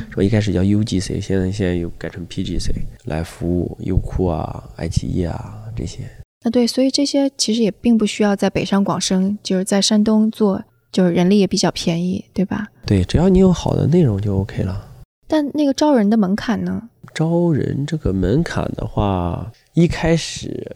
[0.09, 0.23] 是吧？
[0.23, 2.71] 一开始叫 UGC，现在现在又改成 PGC
[3.05, 5.99] 来服务优酷啊、爱奇艺啊这些。
[6.43, 12.67] 那对，所以这些其实也并不需要在北上广深，就是在山东做，就是人力也比较便宜，对吧？
[12.85, 14.87] 对，只要你有好的内容就 OK 了。
[15.27, 16.81] 但那个招人的门槛呢？
[17.13, 20.75] 招人这个门槛的话，一开始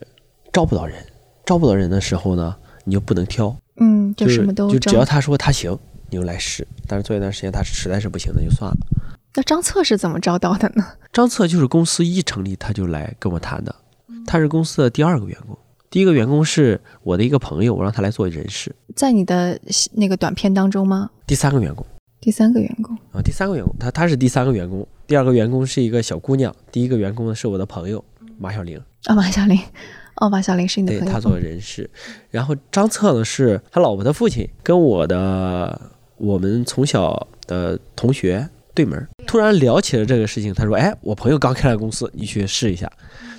[0.52, 0.96] 招不到人，
[1.46, 3.56] 招不到人的时候呢，你就不能挑。
[3.78, 5.78] 嗯，就什么都就只要他说他行，
[6.10, 6.68] 你就来试。
[6.88, 8.78] 但是做一段时间，他实在是不行，那就算了。
[9.36, 10.86] 那张策是怎么招到的呢？
[11.12, 13.74] 张策就是公司一成立，他就来跟我谈的。
[14.28, 15.58] 他是公司的第二个员工，
[15.94, 19.60] 第一个员工是我的一个朋友，我让他来做人事，在你的
[19.92, 21.08] 那个短片当中吗？
[21.28, 21.86] 第三个员工，
[22.20, 22.98] 第三个员工。
[23.12, 28.04] 啊，第三个员工，他他是第三个员工，第二个员工是一个小姑娘，第一个员工呢是我的朋友
[28.40, 28.82] 马小玲。
[29.04, 29.56] 啊，马小玲，
[30.16, 31.88] 哦，马小玲是你的朋友，他做人事，
[32.32, 35.80] 然后张策呢是他老婆的父亲，跟我的
[36.18, 38.50] 我们从小的同学。
[38.76, 42.92] 对门突然聊起了这个事情，他说：“哎，我朋友刚开了公司，你去试一下。”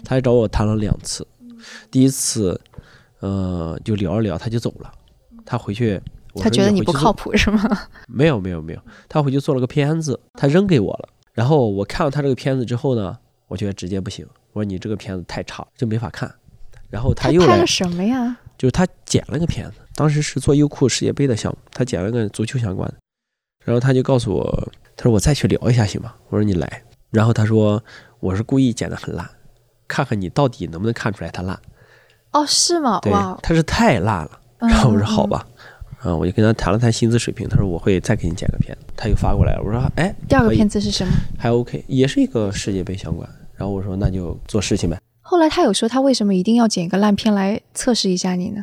[0.05, 1.27] 他还找我谈了两次，
[1.94, 2.61] 第一次，
[3.20, 4.92] 呃，就聊了聊，他就走了。
[5.46, 6.00] 他回去，
[6.35, 7.62] 他觉得你不靠谱是吗？
[8.12, 11.09] 没有没有没有，他回去做了个片子，他扔给我了。
[11.35, 14.26] 然后我看了他这个片子之后呢，我觉得直接不行。
[14.52, 16.35] 我说你这个片子太差，就没法看。
[16.90, 18.37] 然后他又拍了什么呀？
[18.59, 22.96] 就是他剪了个片子，当时是做优酷世界杯的项目，他剪了个足球相关的。
[23.64, 24.72] 然后他就告诉我。
[24.96, 27.80] 他说：“我再去聊一下行吗？”我说：“你来。”然后他说
[28.18, 29.28] ：“我是故意剪的很烂，
[29.87, 31.57] 看看你到底能不能看出来他烂。”
[32.35, 33.01] 哦，是吗？
[33.03, 34.31] 对，他是太烂了。
[34.59, 35.47] 然后我说：“好吧。”
[36.05, 41.12] 嗯，我就跟他谈了谈薪资水平，他说我会再给你剪个片子，他又发过来了，我说哎，第二个片子是什么？
[41.38, 48.62] 还 OK，也是一个世界杯相关，然后我说那就做事情呗，后来他有说他为什么一定要剪一个烂片来测试一下你呢？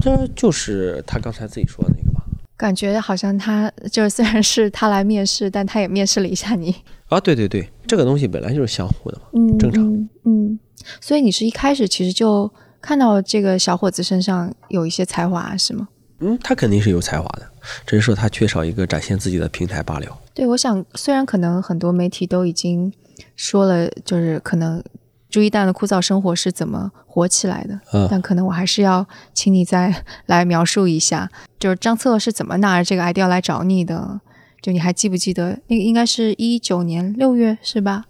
[0.00, 2.24] 这就是他刚才自己说的那个吧？
[2.56, 6.74] 感觉好像他就是虽然是他来面试，但他也面试了一下你。
[7.08, 10.08] 啊，对对对，这个东西本来就是相互的嘛，嗯，正常嗯。
[10.24, 10.58] 嗯，
[11.00, 12.52] 所以你是一开始其实就
[12.84, 15.88] 看到这个小伙子身上有一些才华，是吗？
[16.20, 17.50] 嗯，他肯定是有才华的，
[17.86, 20.18] 只是说他缺少一个展现自己的平台罢了。
[20.34, 22.92] 对，我想虽然可能很多媒体都已经
[23.36, 24.84] 说了，就是可能
[25.30, 34.20] 朱一蛋的枯燥生活是怎么火起来的，嗯但可能我还是要请你再 来描述一下，就是张策是怎么拿着这个 idea 来找你的？
[34.60, 38.04] 就你还记不记得那个应该是一九年六月是吧？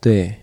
[0.00, 0.42] 对，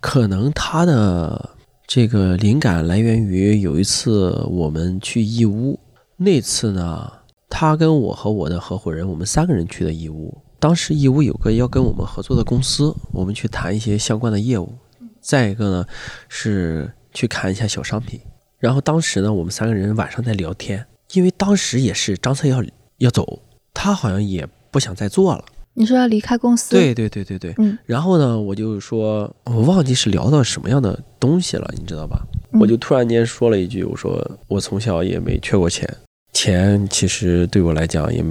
[0.00, 1.50] 可能他的
[1.94, 5.78] 这个灵感来源于有一次我们去义乌，
[6.16, 7.12] 那次呢，
[7.50, 10.34] 他跟我和我的合伙人，我们三个人去的义乌。
[10.58, 14.72] 当时义乌有个要跟我们合作的公司，我们去谈一些相关的业务。
[15.20, 15.86] 再一个呢，
[16.30, 18.18] 是去看一下小商品。
[18.58, 22.64] 然后当时呢，我们三个人晚上在聊天，因为当时也是张策要
[23.00, 23.42] 要走，
[23.74, 25.44] 他好像也不想再做了。
[25.74, 26.70] 你说要离开公司？
[26.70, 32.20] 对，对对对对，嗯然后呢，我就说，我忘记是聊到什么样的东西了，你知道吧？
[32.52, 35.88] 嗯我就突然间说了一句，我说我从小也没缺过钱，
[36.34, 38.22] 钱其实对我来讲也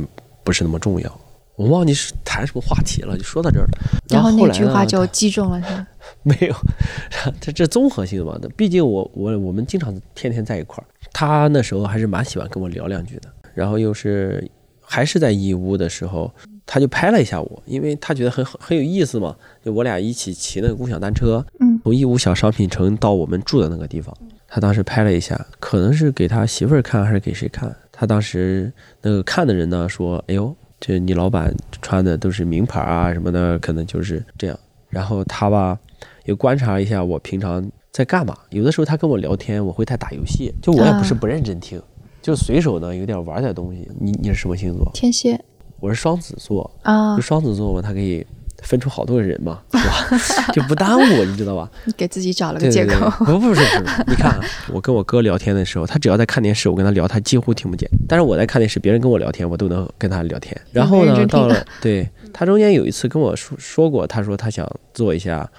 [0.43, 1.19] 不是那么重要。
[1.55, 3.77] 我忘记是谈什么话题了，就说到这儿了。
[4.09, 5.85] 然后那句话就击中了他。
[6.23, 6.55] 没有，
[7.41, 8.39] 这这综合性的嘛。
[8.55, 13.29] 毕竟我我我们经常天天在一块儿，他那时候还是蛮喜欢跟我聊两句的。
[13.53, 14.47] 然后又是
[14.81, 16.31] 还是在义乌的时候，
[16.73, 19.35] 他就拍了一下我，因为他觉得很很很有意思嘛。
[19.61, 24.15] 就我俩一起骑那个共享单车，嗯从义乌小商品城到我们住的那个地方，
[24.47, 27.75] 他当时拍了一下，可能是给他媳妇儿看还是给谁看？
[27.91, 34.57] 他当时那个看的人呢说：“哎呦，这你老板穿的都是名牌啊什么的，可能就是这样。”
[34.87, 35.77] 然后他吧
[36.23, 38.33] 又观察一下我平常在干嘛。
[38.49, 41.81] 有的时候他跟我聊天，我会在打游戏，就我也不是啊不认真听，
[42.21, 43.85] 就随手呢有点玩点东西。
[43.99, 44.89] 你你是什么星座？
[44.93, 45.37] 天蝎
[45.81, 48.25] 我是双子座，啊就，双子座嘛，他可以
[48.61, 50.47] 分出好多个人嘛，是吧？
[50.53, 51.69] 就不耽误，你知道吧？
[51.85, 54.39] 你 给自己找了个对对对借口。，不不是不是，你看啊，
[54.71, 57.89] 我跟我哥聊天的时候，他只要在看电视，我跟他聊，他几乎听不见。
[58.07, 60.55] 但是我在看电视，别人跟我聊天，我都能跟他聊天。
[60.71, 65.49] 然后呢，到了对他中间有一次跟我说说过，他说他想做一下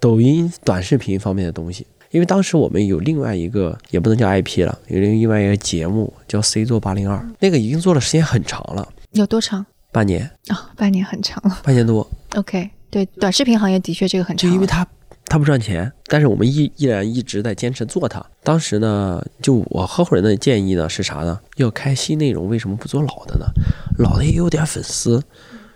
[0.00, 1.86] 抖音短视频方面的东西。
[2.12, 9.64] 因为当时我们有另外一个，也不能叫 IP 了，有另外一个节目叫 C 座八零二，那个已经做了时间很长了，有多长？
[9.92, 11.58] 半年，啊、半年很长了。
[11.62, 12.06] 半年多。
[12.34, 14.48] OK，对，短视频行业的确这个很长。
[14.48, 14.86] 就因为它
[15.24, 18.24] 它不赚钱，但是我们依依然一直在坚持做它。
[18.42, 21.40] 当时呢，就我合伙人的建议呢是啥呢？
[21.56, 23.46] 要开新内容，为什么不做老的呢？
[23.98, 25.22] 老的也有点粉丝。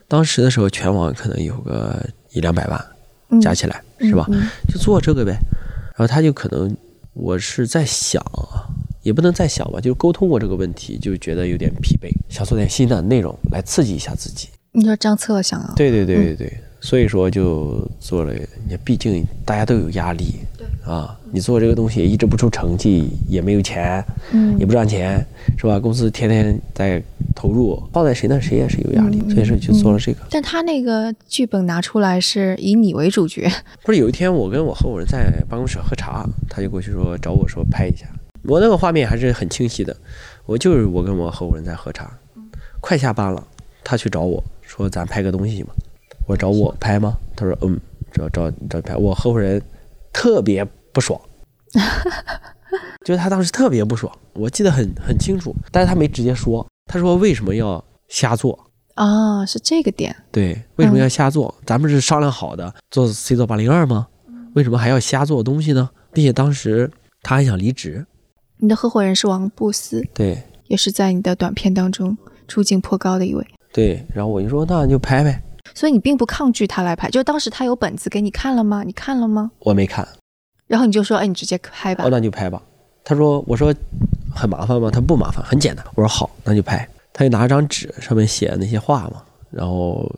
[0.06, 2.86] 当时的时候，全网可能有个一两百万
[3.30, 4.26] 嗯加起来，是吧？
[4.30, 5.32] 嗯就做这个呗。
[5.96, 6.76] 然后他就可能，
[7.14, 8.68] 我是在想啊，
[9.10, 14.46] 也不能再想吧，就沟通过这个问题，就觉得有点疲惫，想做点新的内容来刺激一下自己。
[14.70, 18.32] 你说张策想啊，对对对对对，所以说就做了。
[18.68, 25.26] 也毕竟大家都有压力，对啊，你做这个东西一直不出成绩，也没有钱，嗯也不赚钱，
[25.58, 25.80] 是吧？
[25.80, 27.02] 公司天天在
[27.34, 30.20] 投入，放在谁那谁也是有压力，嗯所以说就做了这个。
[30.30, 33.50] 但他那个剧本拿出来是以你为主角，
[33.82, 38.06] 不是有一天我跟我合伙人在办公室喝茶，他就过去说找我说拍一下，
[38.44, 39.96] 我那个画面还是很清晰的，
[40.46, 42.10] 我就是我跟我合伙人在喝茶，
[42.80, 43.46] 快下班了，
[43.84, 45.70] 他去找我说咱拍个东西嘛，
[46.26, 47.16] 我找我拍吗？
[47.36, 47.78] 他说嗯，
[48.12, 49.62] 找找找拍，我合伙人
[50.12, 51.20] 特别不爽，
[53.04, 58.58] 就是他当时特别不爽，我记得很很清楚，但是他没直接说，他说为什么要瞎做？
[58.94, 60.14] 啊，是这个点。
[60.30, 61.54] 对，为什么要瞎做？
[61.64, 64.08] 咱们是商量好的做 C 座八零二吗？
[64.54, 65.88] 为什么还要瞎做东西呢？
[66.12, 66.90] 并且当时
[67.22, 68.04] 他还想离职，
[68.60, 75.42] 你的合伙人是王布斯，对也是在你的短片当中出镜颇高的一位，对，然后我就说那就拍呗，
[75.74, 77.08] 所以你并不抗拒他来拍。
[77.10, 78.82] 就当时他有本子给你看了吗？
[78.84, 79.50] 你看了吗？
[79.60, 80.06] 我没看，
[80.66, 82.08] 然后你就说，哎，你直接拍吧哦。
[82.10, 82.62] 那就拍吧。
[83.02, 83.74] 他说我说
[84.34, 84.90] 很麻烦吗？
[84.90, 85.84] 他不麻烦，很简单。
[85.94, 86.86] 我说好，那就拍。
[87.12, 90.08] 他就拿张纸上面写那些话嘛，然后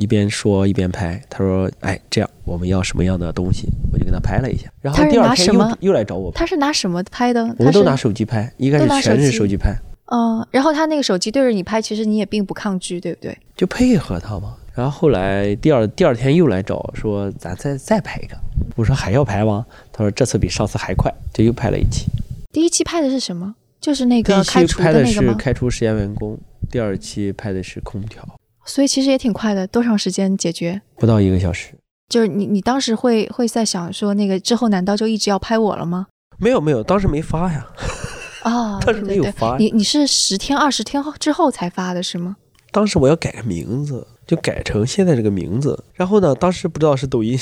[0.00, 1.22] 一边说一边拍。
[1.28, 3.68] 他说哎这样我们要什么样的东西？
[3.92, 4.68] 我就给他拍了一下。
[4.80, 7.42] 然后第二天又又来找我，他是拿什么拍的？
[7.58, 9.76] 我们都拿手机拍，一开都始全是手机拍。
[10.06, 13.36] 嗯、然后他那个手机对着你拍，其实你也并不抗拒，对不对？
[13.54, 14.56] 就配合他嘛。
[14.74, 18.36] 然后后来第二第二天又来找说咱再再拍一个，
[18.76, 19.64] 我说还要拍吗？
[19.92, 22.06] 他说这次比上次还快，就又拍了一期。
[22.52, 23.54] 第一期拍的是什么？
[23.80, 25.38] 就是那第一个开除期拍的是那个吗？
[25.38, 26.38] 开除实验员工，
[26.70, 28.26] 第二期拍的是空调，
[28.70, 30.80] 所以其实也挺快的，多长时间解决？
[30.96, 31.74] 不到一个小时。
[32.08, 36.06] 就是你你当时会会在想说，那个之后难道就一直要拍我了吗？
[36.38, 37.66] 没有没有，当时没发呀，
[38.44, 39.56] 啊，当时没有发呀。
[39.58, 42.36] 你你是十天二十天后之后才发的是吗？
[42.70, 45.82] 当时我要改个名字，就改成现在这个名字。
[45.94, 47.36] 然后呢，当时不知道是抖音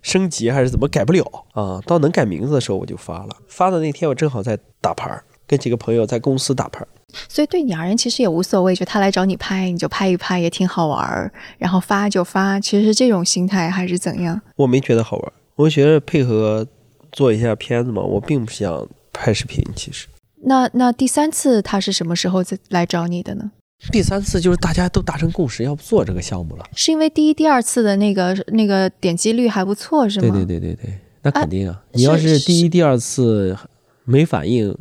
[0.00, 1.24] 升级还是怎么改不了
[1.54, 1.80] 啊。
[1.84, 3.36] 到能改名字的时候我就发了。
[3.48, 6.88] 发的那天我正好在打牌儿，跟几个朋友在公司打牌儿。
[7.28, 14.40] 所以对你而言其实也无所谓，就他来找你拍，你就拍一拍，也挺好玩儿，然后发就发，其实是这种心态还是怎样？
[14.56, 16.66] 我没觉得好玩儿，我觉得配合
[17.10, 19.64] 做一下片子嘛，我并不想拍视频。
[19.74, 20.06] 其实
[20.44, 23.50] 那那第三次他是什么时候再来找你的呢？
[23.92, 26.64] 第三次就是大家都达成共识，要不做这个项目了。
[26.74, 30.34] 是因为第一、第二次的那个那个点击率还不错，是吗？
[30.34, 31.80] 对对对对对，那肯定啊！
[31.92, 33.56] 是你要是是第一、第二次
[34.04, 34.76] 没反应、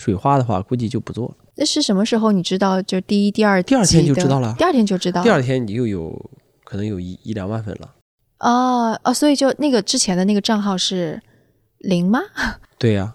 [0.00, 1.34] 水花的话，估计就不做了。
[1.56, 2.80] 那是什么时候你知道？
[2.80, 5.24] 就第一、第二第二天就知道了第二天就知道了。
[5.24, 6.10] 第二天你就有
[6.64, 7.94] 可能有一一两万粉了。
[8.38, 11.20] 哦哦，所以就那个之前的那个账号是
[11.80, 12.20] 零吗？
[12.78, 13.14] 对呀、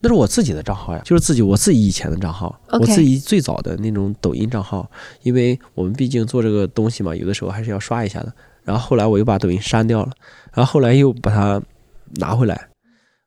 [0.00, 4.90] 那是我自己的账号呀，就是自己我自己以前的账号我自己最早的那种抖音账号，
[5.22, 8.34] 因为我们毕竟做这个东西嘛，有的时候还是要刷一下的。
[8.64, 10.12] 然后后来我又把抖音删掉了，
[10.52, 11.62] 然后后来又把它
[12.16, 12.54] 拿回来，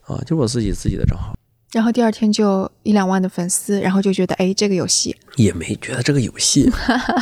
[0.02, 1.34] 啊，就是我自己自己的账号，
[1.74, 6.72] 然后第二天就一两万的粉丝，然后就觉得哎，这个有戏，也没觉得这个有戏，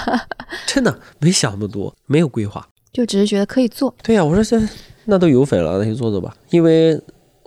[0.67, 2.67] 真的没想那么多，没有规划。
[2.91, 3.95] 就只是觉得可以做。
[4.03, 4.61] 对呀、我说这
[5.05, 6.35] 那都有粉了，那就做做吧。
[6.49, 6.99] 因为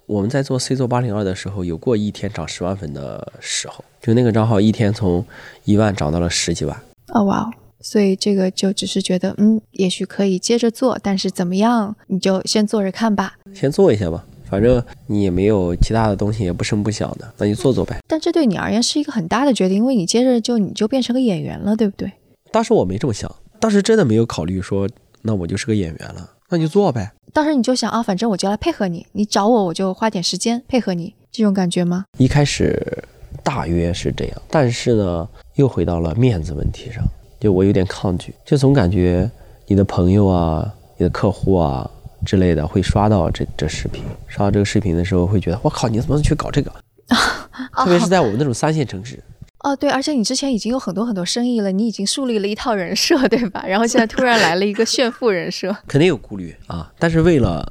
[0.06, 5.22] 我们在做 C 座八零二的时候，有过一天涨十万粉的时候，就那个账号一天从
[5.64, 6.74] 一万涨到了十几万。
[7.12, 7.52] 哦哇哦，
[7.82, 13.34] 所以这个就只是觉得嗯，也许可以接着做，但是怎么样，你就先做着看吧。
[13.52, 17.98] 先做一下吧，反正你也没有其他的东西，也不声不响的，那就做做呗。
[18.06, 22.10] 但这对你而言是一个很大的决定，因为你接着就你就变成个演员了，对不对？
[22.52, 24.88] 当时我没这么想，当时真的没有考虑说，
[25.22, 27.12] 那我就是个演员了，那就做呗。
[27.32, 32.04] 当时你就想啊，反正我就来配合你，你找我我就花点时间配合你，这种感觉吗？
[32.18, 33.02] 一开始
[33.42, 37.02] 大约是这样，但是呢，又回到了面子问题上，
[37.40, 39.28] 就我有点抗拒，就总感觉
[39.66, 41.90] 你的朋友啊、你的客户啊
[42.24, 46.72] 之类的会刷到这这视频，刷到这个视频的时候会觉得，我靠，你怎么去搞这个？
[47.76, 49.22] 特别是在我们那种三线城市，
[49.60, 53.64] 哦，对，而且你之前已经有很多很多生意了，你已经树立了一套人设，对吧？
[53.66, 56.90] 然后现在突然来了一个炫富人设， 肯定有顾虑啊。
[56.98, 57.70] 但是为了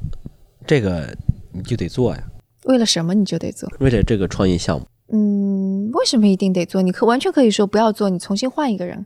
[0.68, 1.14] 这个，
[1.51, 2.24] 你就得做呀，
[2.66, 3.70] 为了什么你就得做？
[3.80, 4.86] 为了这个创业项目。
[5.12, 6.82] 嗯，为什么一定得做？
[6.82, 9.06] 你可完全可以说不要做，你重新换一个人，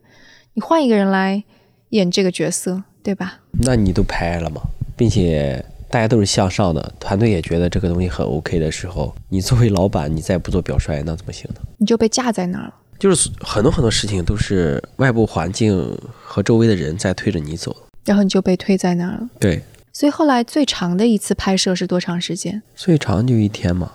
[0.54, 1.43] 你换一个人来
[1.89, 3.39] 演这个角色，对吧？
[3.64, 4.62] 那你都拍了嘛，
[4.98, 11.62] 并且大家都是向上的，团队也觉得这个东西很 OK 的时候，你作为老板，你再不做表率，那怎么行呢？
[11.78, 12.74] 你就被架在那儿了。
[13.00, 17.74] 就是很多很多事情都是外部环境和周围的人在推着你走。
[18.06, 19.30] 然后你就被推在那儿了。
[19.39, 19.62] 对，
[19.93, 22.64] 所以后来最长的一次拍摄是多长时间？
[22.76, 23.91] 最长就一天嘛。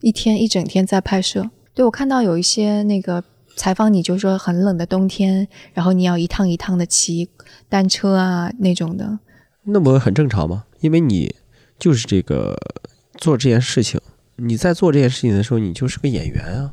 [0.00, 1.50] 一天一整天在拍摄。
[1.74, 3.22] 对我看到有一些那个
[3.56, 7.28] 采访你，就说很冷的冬天，然后你要一趟一趟的骑
[7.68, 9.18] 单车啊那种的。
[9.66, 10.64] 那不很正常吗？
[10.80, 11.34] 因为你
[11.78, 12.56] 就是这个
[13.18, 14.00] 做这件事情，
[14.36, 16.72] 你在做这件事情的时候，你就是个演员啊，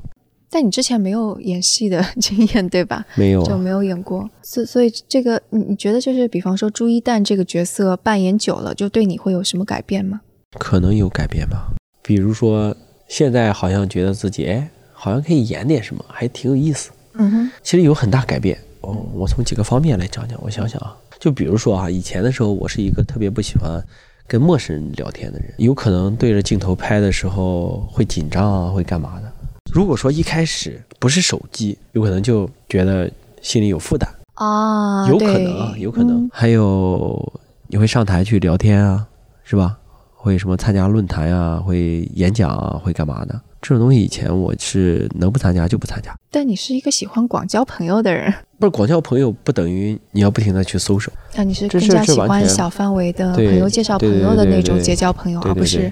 [0.50, 3.06] 但你之前没有演戏的 经验，对吧？
[3.16, 3.50] 没有啊？
[3.50, 10.22] 就没有演过，所所以这个你你觉得就是，比方说朱一旦这个角色扮演久了，就对你会有什么改变吗？
[10.60, 11.74] 可能有改变吧。
[12.04, 12.76] 比如说，
[13.08, 16.92] 现在好像觉得自己哎，好像可以演点什么，还挺有意思。
[17.14, 18.58] 嗯哼，其实有很大改变。
[18.82, 20.38] 哦，我从几个方面来讲讲。
[20.44, 23.82] 我想想啊，就比如说啊，以前的时候，我是一个特别不喜欢
[24.28, 29.32] 跟陌生人聊天的人，有可能对着镜头拍的时候会紧张啊，会干嘛的。
[29.72, 33.10] 如果说一开始不是手机，有可能就觉得
[33.42, 36.26] 心里有负担，啊，有可能啊，有可能。
[36.26, 39.08] 嗯还有你会上台去聊天啊，
[39.46, 39.78] 是吧？
[40.14, 43.42] 会什么参加论坛啊，会演讲啊，会干嘛的？
[43.64, 46.14] 这种东西以前我是能不参加就不参加。
[46.30, 51.14] 但你是一个喜欢广交朋友的人， 不是广交朋友，不等于你要不停的去搜索。
[51.36, 55.90] 啊，你是更加喜欢小范围的朋友介绍朋友的那种结交朋友，而不是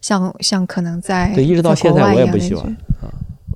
[0.00, 2.66] 像像可能在对，一直到现在我也不喜欢
[3.00, 3.06] 啊，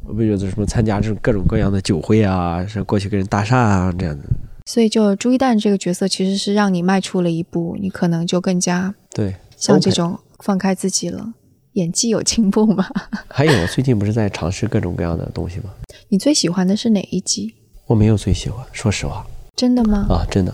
[0.06, 4.22] 我不觉得什么参加这种各种各样的酒会啊，是过去跟人搭讪啊这样的。
[4.64, 11.34] 所以就朱一蛋这个角色其实是让你迈出了一步，你可能就更加对，像这种放开自己了。
[11.76, 12.86] 演技有进步吗？
[13.28, 15.70] 还有最近不是在尝试各种各样的东西吗？
[16.08, 17.54] 你最喜欢的是哪一集？
[17.86, 19.24] 我没有最喜欢，说实话
[19.54, 20.06] 真的吗？
[20.08, 20.52] 啊，真的。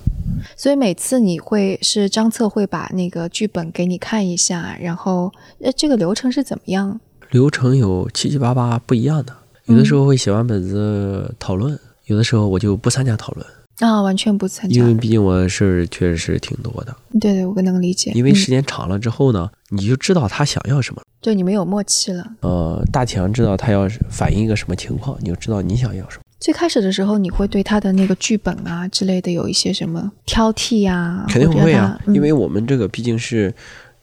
[0.57, 7.01] 所以每次你会是张策会把那个剧本给你看一下，然后呃，这个流程是怎么样？
[7.31, 9.35] 流程有七七八八不一样的，
[9.67, 13.47] 有的时候会写完本子讨论，有的时候我就不参加讨论。
[13.83, 16.97] 啊，完全不参加，因为毕竟我的事儿确实是挺多的。
[17.21, 18.13] 对对，我能理解。
[18.15, 22.25] 因为时间长了之后呢，你就知道他想要什么，就你们有默契了。
[22.41, 26.23] 呃，大强知道他要反映一个什么情况，你就知道你想要什么。
[26.39, 31.25] 最开始的时候，你会对他的那个剧本啊之类的有一些什么挑剔呀？
[31.29, 33.53] 肯定不会啊，因为我们这个毕竟是。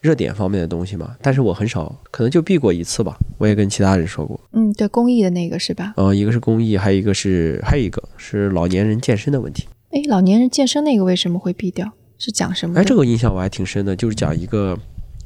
[0.02, 3.18] 热点方面的东西嘛，但是我很少，可能就避过一次吧。
[3.38, 5.94] 我也跟其他人说过，嗯，对，公益的那个是吧？
[5.98, 9.68] 呃，一个是公益，还有一个是还有一个是老年人健身的问题。
[9.92, 11.92] 哎，老年人健身那个为什么会避掉？
[12.18, 12.80] 是讲什么？
[12.80, 14.78] 哎，这个印象我还挺深的，就是讲一个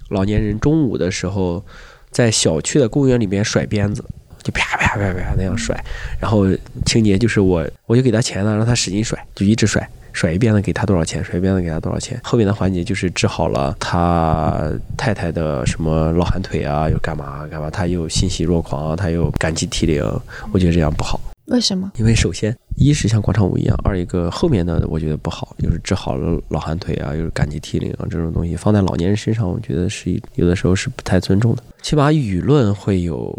[0.09, 1.63] 老年人中午的时候
[2.09, 4.03] 在小区的公园里面甩鞭子，
[4.41, 5.75] 就啪啪啪啪那样甩，
[6.19, 6.45] 然后
[6.85, 9.87] 情节就是我我就给他钱了，让他使劲甩，就一直甩。
[10.13, 11.21] 甩一鞭子给他多少钱？
[11.23, 12.17] 甩一鞭子给他多少钱？
[12.23, 17.69] 后面的环节就是治好了他太太的什么老寒腿啊，又干嘛干嘛？
[17.69, 20.01] 他又欣喜若狂，他又感激涕零。
[20.53, 21.19] 我觉得这样不好。
[21.47, 21.91] 为什么？
[21.97, 33.37] 因为首先，一是像广场舞一样，二一个后面的我觉得不好，就是治好了老寒腿啊，又是感激涕零啊，这种东西放在老年人身上，我觉得是有的时候是不太尊重的，起码舆论会有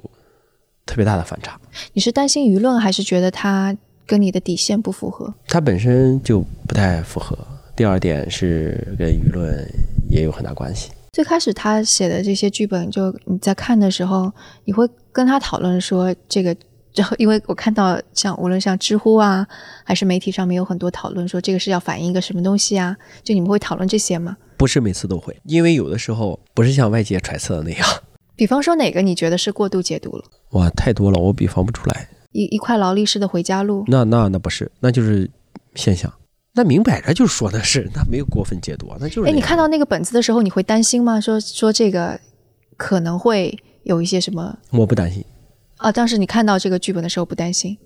[0.85, 1.59] 特别大的反差。
[1.95, 3.75] 你是担心舆论，还是觉得他？
[4.07, 7.37] 跟你的底线不符合，它本身就不太符合。
[7.77, 9.69] 第二点是跟舆论
[10.09, 10.91] 也有很大关系。
[11.13, 14.33] 最开始他写的这些剧本，就你在看的时候，
[14.65, 16.57] 你会跟他讨论说这个，
[16.95, 19.47] 然后因为我看到像无论像知乎啊，
[19.85, 24.37] 还是媒体上面有很多讨论说这个是要反映一个什么东西啊，就你们会讨论这些吗？
[24.57, 27.89] 不是每次都会，因为有的时候不是像外界揣测的那样。
[28.37, 30.25] 比方说哪个你觉得是过度解读了？
[30.51, 32.09] 哇，太多了，我比方不出来。
[32.35, 35.31] 一一块劳力士的回家路，那那那不是，那就是
[35.77, 36.13] 现象，
[36.53, 39.31] 那明摆着就是说的是，那没有过分解读，那就是。
[39.31, 41.21] 哎，你看到那个本子的时候，你会担心吗？
[41.21, 42.21] 说说这个
[42.77, 44.59] 可能会有一些什么？
[44.73, 45.25] 我不担心。
[45.77, 47.79] 啊，当时你看到这个剧本的时候不担心，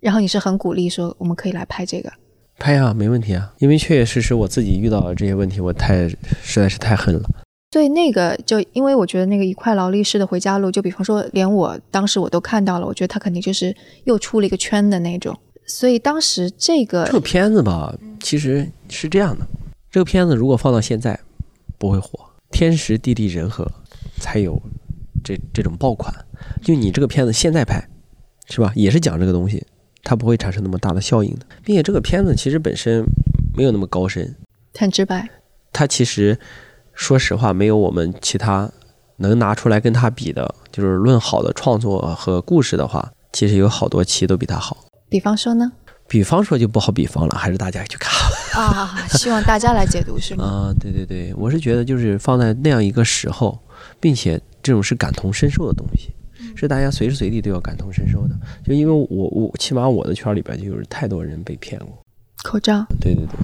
[0.00, 2.12] 然后你是很鼓励说我们可以来拍这个。
[2.58, 7.28] 拍呀，没问题啊，因为确确实实我自己遇到这些问题，我太实在是太恨了。
[7.74, 15.36] 对那个，就因为我觉得那个一块劳力士的回家路，就比方说，连我当时我都看到了，我觉得他肯定就是又出了一个圈的那种。
[15.66, 19.44] 所以当时这个这个片子吧，其实是这样的，
[19.90, 21.18] 这个片子如果放到现在
[21.76, 22.10] 不会火，
[22.52, 23.68] 天时地利人和
[24.18, 24.56] 才有
[25.24, 26.14] 这这种爆款。
[26.62, 27.84] 就你这个片子现在拍，
[28.48, 28.70] 是吧？
[28.76, 29.60] 也是讲这个东西，
[30.04, 33.04] 它不会产生那么大的效应的，并且这个片子其实本身
[33.56, 34.32] 没有那么高深，
[34.74, 35.28] 很直白。
[35.72, 36.38] 它其实。
[36.94, 38.70] 说实话，没有我们其他
[39.16, 44.76] 能拿出来跟他比的，就是论好的创作和故事的话，其实有好多期都比他好。
[45.08, 45.72] 比方说呢？
[46.06, 48.12] 比方说就不好比方了，还是大家去看
[48.62, 48.94] 啊。
[49.10, 50.44] 希望大家来解读是吗？
[50.44, 53.58] 啊，对对对，我是觉得就是放在那样一个时候，
[53.98, 56.12] 并且这种是感同身受的东西，
[56.54, 58.36] 是大家随时随地都要感同身受的。
[58.62, 62.03] 就因为我我起码我的圈里边就有太多人被骗过。
[62.44, 63.36] 口罩，对对对，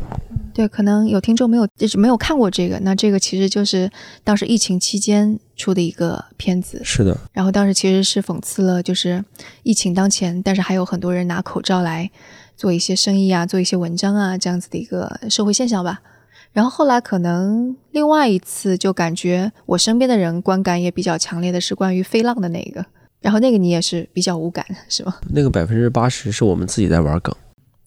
[0.53, 3.91] 对，可能有听众没有就是没有看过这个，那这个其实就是
[4.23, 7.17] 当时疫情期间出的一个片子，是的。
[7.33, 9.25] 然后当时其实是讽刺了，就是
[9.63, 12.11] 疫情当前，但是还有很多人拿口罩来
[12.55, 16.03] 做一些生意啊，做一些文章啊，这样子的一个社会现象吧。
[16.53, 22.85] 然后后来可能另外一次就感觉我身边的人观感也比较强烈的是关于飞浪的那个，
[23.21, 25.15] 然后那个你也是比较无感是吗？
[25.33, 27.35] 那个百分之八十是我们自己在玩梗。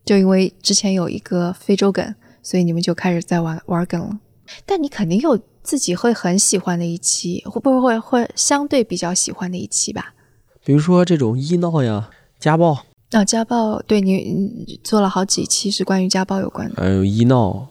[0.06, 4.20] 就因为之前有一个非洲梗，所以你们就开始在玩玩梗了。
[4.66, 10.14] 但你肯定有自己会很喜欢的一期，会不会会相对比较喜欢的一期吧？
[10.66, 16.82] 比如说这种医闹呀、家暴啊，家暴对你做了好几期是关于家暴有关的。
[16.82, 17.68] 还有医闹，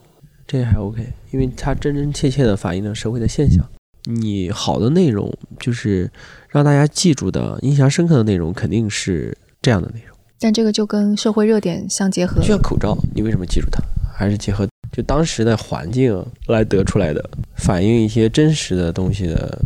[0.47, 3.65] 这还 OK，因为它真真切切的反映了社会的现象。
[4.05, 6.11] 你好的内容就是
[6.49, 10.12] 让大家记住的、印象深刻的内容，肯定是这样的内容。
[10.43, 13.81] 但这个就跟社会热点相结合，就像口罩，你为什么记住它？
[14.13, 19.59] 还是结合就当时的环境来得出来的，反映一些真实的东西的，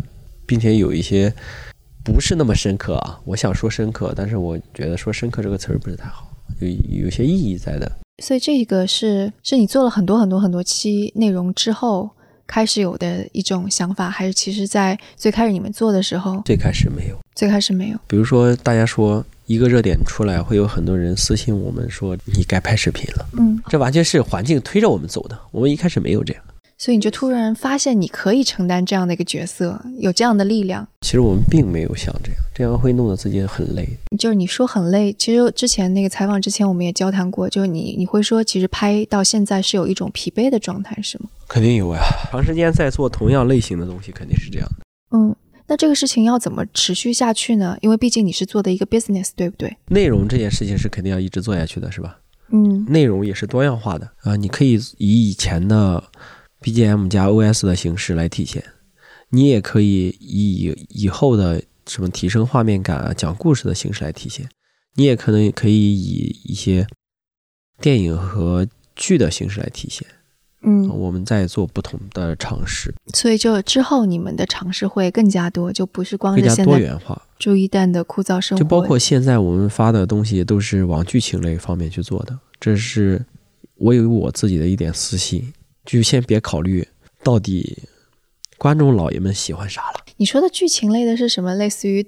[0.45, 1.33] 并且有一些
[2.03, 3.19] 不是那么深刻啊。
[3.25, 6.67] 我想说深刻，但是我觉得说深刻这个词儿不是太好，有
[7.05, 7.91] 有些意义在的。
[8.23, 12.09] 所以这个是是你做了很多很多很多期内容之后
[12.47, 16.41] 开始有的一种想法，还是其实在最开始你们做的时候？
[16.45, 17.97] 最开始没有，最开始没有。
[18.05, 19.23] 比如说大家说。
[19.47, 23.25] 一个热点出来，会有很多人私信我们说你该拍视频了。
[23.37, 25.39] 嗯，这完全是环境推着我们走的。
[25.51, 26.43] 我们一开始没有这样，
[26.77, 30.85] 所以你就突然发现你可以承担这样的一个角色，有这样的力量。
[30.99, 33.87] 其实我们并没有想这样，这样会弄得自己很累。
[34.19, 41.29] 就是你说很累，其实之前那个采访之前我们也交谈过，就是你你会说，其实拍到现在是有一种疲惫的状态，是吗？
[41.47, 44.85] 肯定有呀，长时间在做同样类型的东西，肯定是这样的。
[45.17, 45.33] 嗯。
[45.67, 47.77] 那这个事情要怎么持续下去呢？
[47.81, 49.75] 因为毕竟你是做的一个 business，对不对？
[49.87, 52.19] 内容这件事情是肯定要一直做下去的，是吧？
[52.49, 56.01] 嗯，内容也是多样化的啊，你可以以以前的
[56.61, 58.63] BGM 加 OS 的形式来体现，
[59.31, 64.47] 你也可以以以后的什么提升画面感啊、讲故事的形式来体现，
[64.95, 66.87] 你也可能可以以一些
[67.81, 68.65] 电影和
[68.95, 70.07] 剧的形式来体现。
[70.69, 77.21] 嗯，我们在做不同的尝试，所以就之后你们的尝试会更加多，就不是光更加是现在多元化。
[77.39, 83.25] 朱一蛋的枯燥生活，就包括现在我们发的东西都是往剧情类方面去做的，这是
[83.75, 85.53] 我有我自己的一点私心，
[85.85, 86.85] 就先别考虑
[87.23, 87.83] 到底
[88.57, 91.55] 观众老爷们喜欢啥了，你说的剧情类的是什么？
[91.55, 92.05] 类似于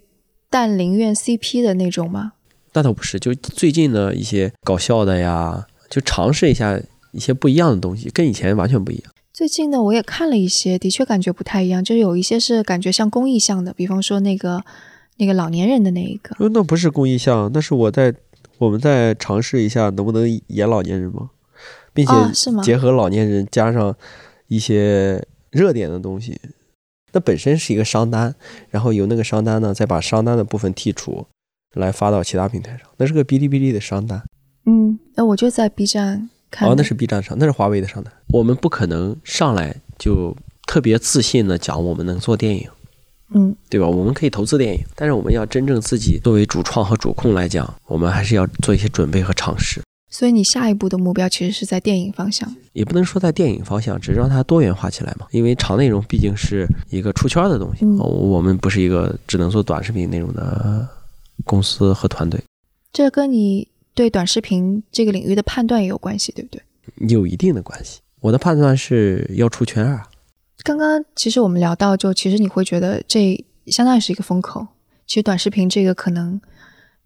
[0.49, 2.33] 但灵院 CP 的那种吗？
[2.73, 6.79] 那倒不是，就最近的一些搞笑的呀，就尝试一下
[7.11, 9.11] 一些不一样的东西，跟以前完全不一样。
[9.31, 14.61] 最近呢，我也看了一些，的确感觉不太一样，就是有一些是感觉像公益项的，比方说那个
[15.17, 18.13] 那个老年人的那一个，那不是公益项，那是我在
[18.57, 21.29] 我们在尝试一下能不能演老年人吗，
[21.93, 22.61] 并且？
[22.61, 23.95] 结合老年人加上
[24.47, 26.37] 一些热点的东西，
[27.13, 28.35] 那本身是一个商单，
[28.69, 31.25] 然后由那个商单呢再把商单的部分剔除，
[31.75, 34.21] 来发到其他平台上，那是个哔哩哔哩的商单。
[34.65, 36.29] 嗯，那我就在 B 站。
[36.61, 38.11] 哦，那是 B 站上，那是华为的上单。
[38.29, 40.35] 我们不可能上来就
[40.65, 42.67] 特别自信的讲我们能做电影，
[43.33, 43.87] 嗯，对吧？
[43.87, 49.81] 我们可以投资电影，但是我们要真正自己作为主创和主控来讲，我们还是要做一些准备和尝试。
[50.11, 52.51] 所以你下一步的目标其实是在电影方向。
[52.73, 55.27] 也不能说在电影方向，只是让它多元化起来嘛。
[55.29, 60.87] 因为长内容毕竟是一个出圈的东西，我们不是一个只能做短视频内容的
[61.45, 62.41] 公司和团队，
[62.91, 63.67] 这跟你
[63.99, 66.63] 对短视频这个领域的判断也有关系，对不对？
[67.09, 67.99] 有一定的关系。
[68.21, 70.09] 我的判断是要出圈啊，
[70.63, 74.65] 刚刚其实我们聊到，就其实你会觉得这相当于是一个风口。
[75.05, 76.39] 其实短视频这个可能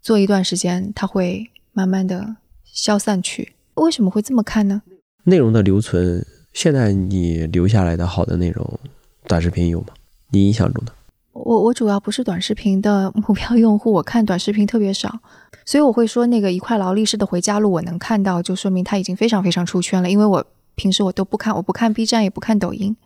[0.00, 3.54] 做一段时间，它会慢慢的消散去。
[3.74, 4.80] 为什么会这么看呢？
[5.24, 8.78] 内容的留存，现在你留下来的好的内容，
[9.26, 9.88] 短视频有吗？
[10.30, 10.92] 你印象中的？
[11.34, 15.20] 我我主要不是短视频的目标用户，我看短视频特别少，
[15.66, 20.08] 所以我会说那个一块劳力士的回家路我能看到，就说明它已经非常非常出圈了。
[20.10, 22.96] 因为我平时我都不看，我不看 B 站，也不看抖音。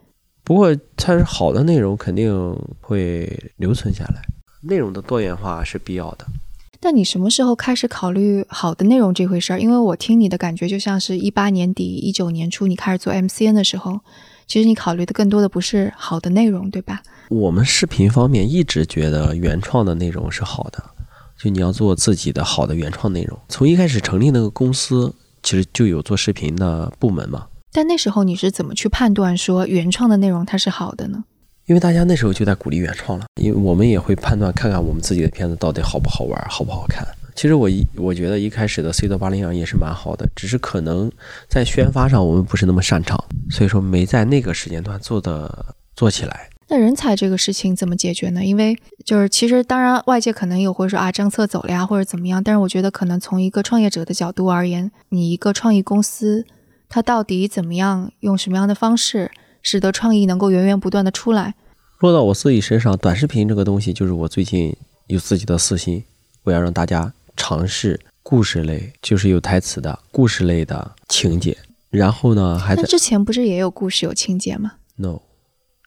[0.44, 4.22] 不过它是好的内容，肯定会留存下来。
[4.62, 6.26] 内容的多元化是必要的。
[6.80, 9.58] 但你什么时候开始考虑好的内容这回事儿？
[9.58, 14.00] 因为我听你的感觉就像是一八年底、一九年初你开始做 MCN 的时候，
[14.48, 17.02] 其实你考虑的更多的不是好的内容，对吧？
[17.28, 20.82] 我们视频方面一直觉得原创的内容是好的，
[21.38, 23.38] 就你要做自己的好的原创内容。
[23.50, 27.46] 从一开始成立那个公司，其实就有做视频的部门嘛。
[27.70, 31.22] 但那时候你是怎么去判断说原创的内容它是好的呢？
[31.66, 37.06] 因为大家那时候就在鼓励原创了，因为我们也会判断看看我们自己的片子到底好不好玩，好不好看。
[37.38, 41.08] 其实我一我觉得一开始的 C 到八零二也是蛮好的，只是可能
[41.48, 43.16] 在宣发上我们不是那么擅长，
[43.48, 46.50] 所以说没在那个时间段做的做起来。
[46.66, 48.44] 那人才这个事情怎么解决呢？
[48.44, 56.44] 因为就是其实当然外界可能有会说啊政策走了呀或者怎么样，但是我觉得可能从一个创业者的角度而言，你一个创意公司
[56.88, 59.30] 它到底怎么样用什么样的方式
[59.62, 61.54] 使得创意能够源源不断的出来？
[62.00, 64.76] 落到我自己身上，短视频这个东西就是我最近
[65.06, 66.02] 有自己的私心，
[66.42, 71.56] 我要让大家尝试故事类，就是有台词的故事类的情节。
[71.88, 75.18] 然后呢，还在之前不是也有故事有情节吗？no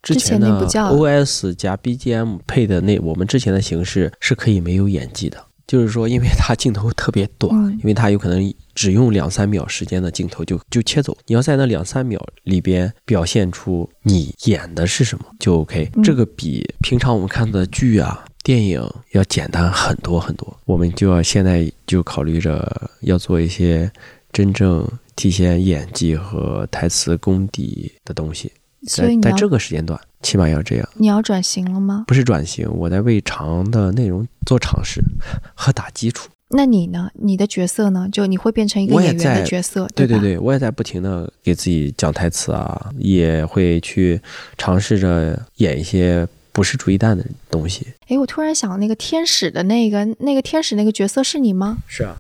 [0.01, 18.25] 之之前叫 OS 加 BGM 配的那我们之前的形式是可以没有演技的，就是说，因为它镜头特别短，嗯因为它有可能只用两三秒时间的镜头就就切走，你要在那两三秒里边表现出你演的是什么就 OK，、嗯这个比平常我们看的剧啊。
[18.43, 23.89] 电影要简单很多很多，我们就要现在就考虑着要做一些
[24.33, 28.51] 真正体现演技和台词功底的东西。
[28.87, 32.05] 所以在这个时间段，起码要这样，你要转型了吗？
[32.07, 35.01] 不是转型，我在为长的内容做尝试
[35.55, 36.29] 和打基础。
[36.53, 37.09] 那你呢？
[37.13, 38.09] 你的角色呢？
[38.11, 39.91] 就你会变成一个演员的角色，吧？
[39.95, 44.19] 对对对，我也在不停的给自己讲台词啊，也会去
[44.57, 47.87] 尝试着演一些不是朱一蛋的东西。
[48.09, 51.77] 哎，我突然想，那个天使的那个那个天使那个角色是你吗？
[51.87, 52.17] 是啊，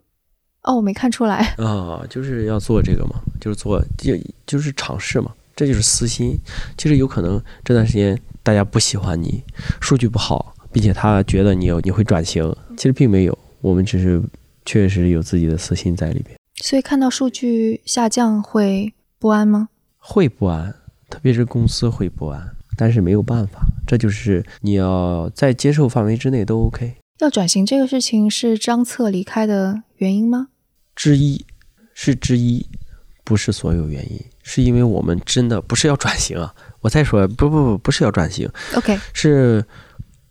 [0.63, 1.53] 哦，我没看出来。
[1.57, 4.15] 啊，就是要做这个嘛，就是做就
[4.47, 6.35] 就是尝试嘛，这就是私心。
[6.75, 9.43] 其实有可能这段时间大家不喜欢你，
[9.79, 14.19] 数据不好，并且他觉得你有你会转型，其实并没有，我们只是
[14.65, 19.69] 确实有自己的私心在里边，所以看到数据下降会不安吗？
[19.99, 20.73] 会不安，
[21.11, 22.55] 特别是公司会不安。
[22.75, 26.95] 但是没有办法，这就是你要在接受范围之内都 OK。
[27.19, 30.47] 要转型这个事情是张策离开的原因吗？
[30.95, 31.45] 之一，
[31.93, 32.65] 是之一，
[33.23, 36.53] 不是所有原因，是因为我们真的不是要转型啊！
[36.81, 39.63] 我再说，不不不，不是要转型，OK，是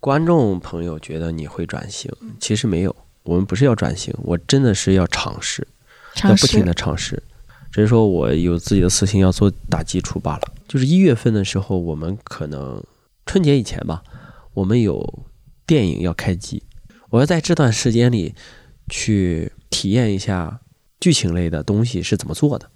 [0.00, 2.10] 观众朋友觉得你会转型，
[2.40, 5.66] 其实没有，我们不是要转型，我真的是要尝试，
[6.24, 7.22] 要不停的尝试，
[7.70, 10.42] 只是说我有自己的私心要做打基础罢了。
[10.66, 12.82] 就是一月份的时候，我们可能
[13.26, 14.02] 春节以前吧，
[14.54, 15.24] 我们有
[15.66, 16.62] 电影要开机，
[17.10, 18.34] 我要在这段时间里
[18.88, 20.60] 去体验一下
[20.98, 22.68] 剧情类的东西是怎么做的，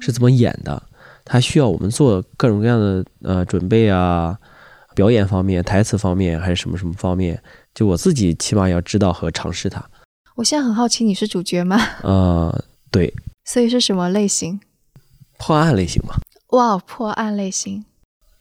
[0.00, 0.82] 是怎么演的。
[1.24, 4.38] 它需要我们做各种各样的呃准备啊，
[4.94, 7.42] 表演方面、台词方面还是什么什么方面，
[7.74, 9.84] 就我自己起码要知道和尝试它。
[10.36, 11.80] 我现在很好奇，你是主角吗？
[12.04, 13.12] 呃，对。
[13.44, 14.60] 所以是什么类型？
[15.38, 16.14] 破案类型嘛。
[16.50, 17.84] 哇，破案类型。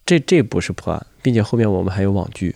[0.06, 2.56] 这这不是破案，并且后面我们还有网剧。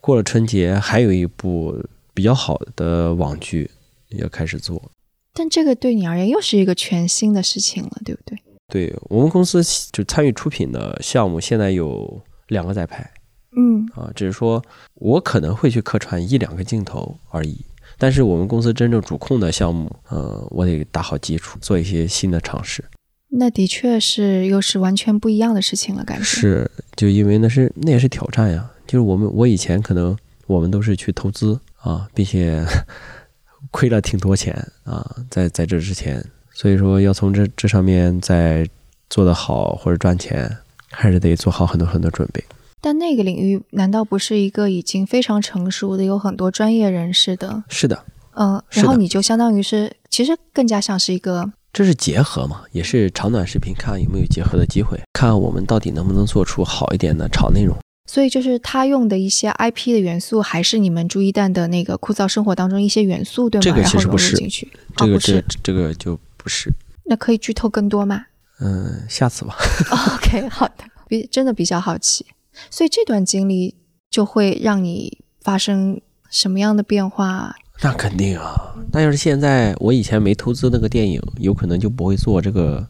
[0.00, 1.84] 过了春节，还有一部
[2.14, 3.70] 比较好的网剧
[4.10, 4.90] 要开始做。
[5.38, 8.36] 但这个对你而言又是一个全新的事情了，对不对？
[8.66, 9.62] 对我们公司
[9.92, 13.08] 就参与出品的项目，现在有两个在拍，
[13.56, 14.62] 嗯啊，只是说
[14.94, 17.64] 我可能会去客串一两个镜头而已。
[17.96, 22.84] 但是我们公司真正主控的项目，呃，我得打好基础，做一些新的尝试。
[23.30, 28.68] 那的确是又是完全不一样的事情了，感觉是，就因为那是那也是挑战呀。
[28.86, 30.16] 就是我们我以前可能
[30.46, 32.64] 我们都是去投资啊，并且
[33.70, 34.54] 亏了挺多钱
[34.84, 36.24] 啊，在在这之前。
[36.52, 38.68] 所以说，要从这这上面再
[39.08, 40.50] 做得好或者赚钱，
[40.90, 42.42] 还是得做好很多很多准备。
[42.80, 47.62] 但那个领域难道不是一个已经非常成熟的、有很多专业人士的？
[47.68, 48.04] 是的，
[48.34, 57.76] 嗯，然后你就相当于是，其实更加像是一个，这是结合嘛，也是长短视频，看有没有结合的机会，看我们到底能不能做出好一点的长内容。
[58.08, 63.62] 所以就是他用的一些 IP 的元素，还是你们朱一蛋的那个枯燥生活当中一些元素，对吗？
[63.62, 64.36] 这个其实不是，
[64.96, 66.18] 这个这这个就。
[66.40, 66.72] 不是，
[67.04, 68.24] 那可以剧透更多吗？
[68.60, 69.56] 嗯，下次吧。
[70.14, 72.24] OK，好的，比真的比较好奇，
[72.70, 73.74] 所以这段经历
[74.08, 76.00] 就会让你发生
[76.30, 77.56] 什么样的变化？
[77.82, 82.86] 那肯定啊，那要是现在我以前没投资那个电影，有可能就不会做这个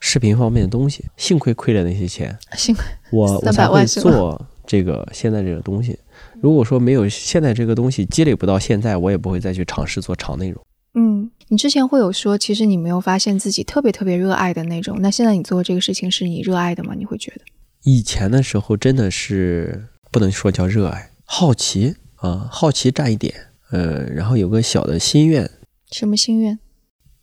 [0.00, 1.04] 视频方面的东西。
[1.16, 5.98] 幸亏亏了那些钱，幸亏我我才会做这个现在这个东西。
[6.40, 10.64] 如果说没有现在这个东西积累不到现在，我也不会再去尝试做长内容。
[10.94, 11.28] 嗯。
[11.48, 14.98] 你之前会有说，其实你没有发现自己特别特别热爱的那种。
[15.00, 16.94] 那现在你做这个事情是你热爱的吗？
[16.96, 17.40] 你会觉得？
[17.82, 23.34] 以前的时候真的是不能说叫热爱，好奇啊，好奇占一点，
[23.72, 25.50] 呃，然后有个小的心愿。
[25.90, 26.56] 什么心愿？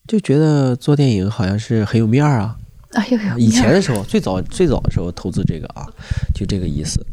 [0.06, 2.58] 就觉得做电影好像是很有面儿啊。
[2.94, 3.38] 哎呦呦！
[3.38, 5.86] 以前的时候，最早最早的时候投资这个啊，
[6.34, 7.06] 就这个意思，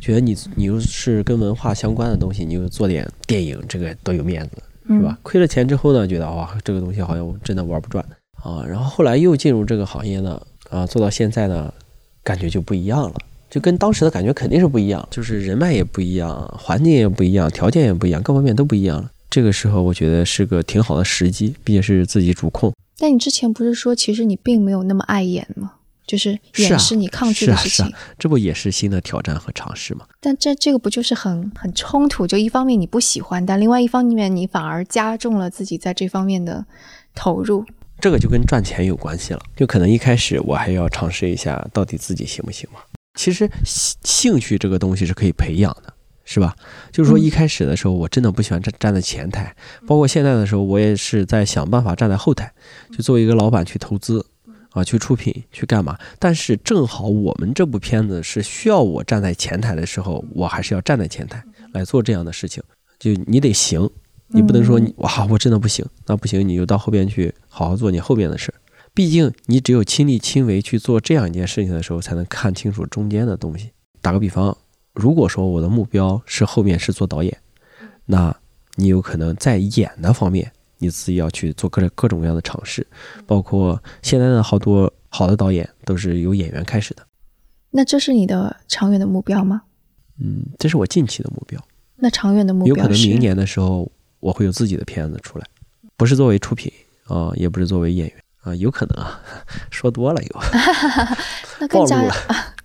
[0.00, 4.62] 觉得你你又是跟文化相关的东西，你又做点电影，这个多有面子。
[4.88, 5.18] 是吧？
[5.24, 8.04] 亏了钱之后呢，觉得哇，这个东西好像真的玩不转
[8.40, 8.64] 啊。
[8.64, 11.74] 然后后来又进入这个行业呢，啊，做到现在呢，
[12.22, 13.14] 感觉就不一样了，
[13.50, 19.10] 就跟当时的感觉肯定是不一样，就是人脉也不一样，环境也不一样，条件也不一样，各方面都不一样了。
[19.28, 22.72] 这个时候我觉得是个挺好的时机，毕竟是自己主控。
[22.98, 25.72] 但你之前不是说，其实你并没有那么爱演吗？
[26.06, 30.06] 就是掩饰你抗拒的事情，这不也是新的挑战和尝试吗？
[30.20, 32.24] 但这这个不就是很很冲突？
[32.24, 36.64] 就一方面你不喜欢，但另外一方面你反而加重了自己在这方面的
[37.12, 37.64] 投入。
[37.98, 42.78] 这个就跟赚钱有关系了，就可能一开始我还要尝试一下到底自己行不行嘛。
[43.18, 45.92] 其实兴兴趣这个东西是可以培养的，
[46.26, 46.54] 是吧？
[46.92, 49.56] 就是说一开始的时候我真的不喜欢站站在前台，
[49.86, 52.52] 包括现在的时候我也是在想办法站在后台，
[52.90, 54.26] 就作为一个老板去投资。
[54.72, 55.96] 啊，去出品去干嘛？
[56.18, 62.62] 但是正好我们这部片子是需要我站在前台的时候，我还是要站在前台来做这样的事情。
[62.98, 63.88] 就你得行，
[64.26, 68.60] 你不能说你哇，我真的不行，那不行，你就到后边去好好做你后边的事儿。
[68.92, 73.70] 毕竟你只有亲力亲为去做这样一件事情的时候，才能看清楚中间的东西。
[74.02, 74.54] 打个比方，
[74.96, 77.38] 如果说我的目标是后面是做导演，
[78.06, 78.34] 那
[78.74, 80.50] 你有可能在演的方面。
[80.78, 82.86] 你自己要去做各各种各样的尝试，
[83.26, 87.02] 包括现在的好多好的导演都是由演员开始的。
[87.70, 89.62] 那这是你的长远的目标吗？
[90.20, 91.58] 嗯，这是我近期的目标。
[91.96, 93.90] 那长远的目标有可能明年的时候
[94.20, 95.46] 我会有自己的片子出来，
[95.96, 96.70] 不是作为出品
[97.06, 99.18] 啊，也不是作为演员啊，有可能啊，
[99.72, 100.40] 说多了又
[101.58, 102.04] 那更加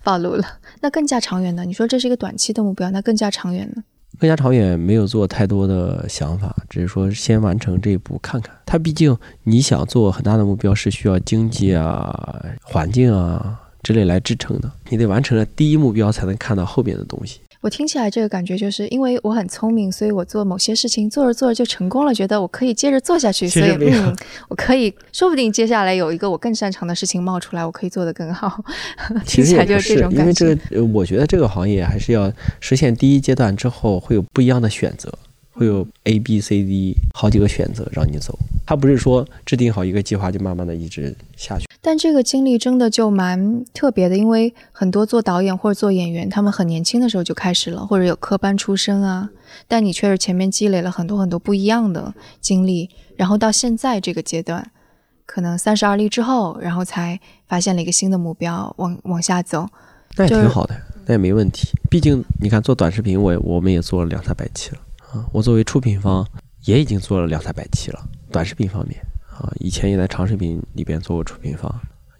[0.04, 0.46] 暴露了。
[0.82, 3.82] 那更加长远的，你说这是一个短期的目标，那更加长远呢？
[4.18, 8.54] 更加长远，没有做太多的想法，只是说先完成这一步看看。
[8.66, 14.70] 它毕竟你想做很大的目标，是需要经济啊、环境啊之类来支撑的。
[14.90, 17.40] 你得完成了第一目标，才能看到后面的东西。
[17.62, 24.14] 我听起来这个感觉就是因为我很聪明，所以我做某些事情做着做着就成功了，觉得我可以接着做下去，所以嗯，
[24.48, 28.62] 我可以说不定接下来有一个我更擅长的事情冒出来，我可以做得更好。
[29.24, 30.20] 听起来就是这种感觉。
[30.22, 35.12] 因为这个，我觉得这个行业还是要实现第一阶段之后，会有不一样的选择。
[35.52, 38.36] 会有 A、B、C、D 好几个选择让你走，
[38.66, 41.66] 他不是说制定好一个计划就慢慢的一直下去。
[41.80, 49.28] 但这个经历真的就蛮特别的，因为很多做导演或者做演员，他们很年轻的时候就开始了，或者有科班出身啊。
[49.68, 54.70] 但你却是前面积累了很多很多不一样的经历，然后到现在这个阶段，
[55.26, 59.68] 可能三十而立之后，然后才发现了一个新的目标，往往下走。
[60.16, 60.74] 那也挺好的，
[61.06, 61.68] 那也没问题。
[61.90, 64.78] 毕竟你看做短视频，我我们也做了两三百期了。
[65.12, 66.26] 啊，我作为出品方，
[66.64, 68.02] 也已经做了两三百期了。
[68.30, 68.98] 短视频方面，
[69.30, 71.70] 啊，以前也在长视频里边做过出品方，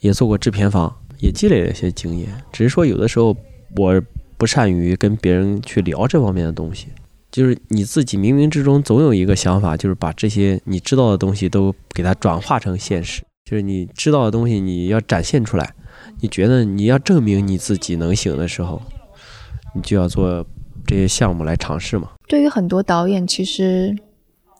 [0.01, 2.29] 也做过制片方，也积累了一些经验。
[2.53, 3.35] 只是说，有的时候
[3.77, 3.99] 我
[4.37, 6.89] 不善于跟别人去聊这方面的东西。
[7.31, 13.23] 就是你自己冥冥之中总有一个想法，就是把这些你知道的东西都给它转化成现实。
[13.47, 15.75] 就是你知道的东西，你要展现出来。
[16.21, 18.83] 你觉得你要证明你自己能行的时候，
[19.75, 20.47] 你就要做。
[20.93, 22.11] 这些项目来尝试吗？
[22.29, 23.97] 对于很多导演，其实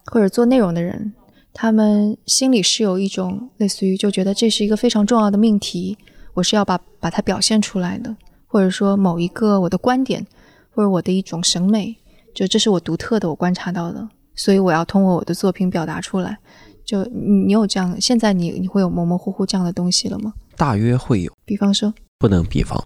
[0.07, 1.13] 或者做内容的人，
[1.53, 5.99] 他们心里是有一种类似于就觉得这是一个非常重要的命题，
[6.33, 8.17] 我是要把把它表现出来的，
[8.47, 10.27] 或者说某一个我的观点
[10.71, 11.95] 或者我的一种审美，
[12.35, 16.39] 就这是我独特的，我观察到的，所以我要通过我的作品表达出来。
[16.87, 20.33] 就你有这样，现在你你会有模模糊糊这样的东西了吗？
[20.57, 22.83] 大约会有，比方说，不能比方。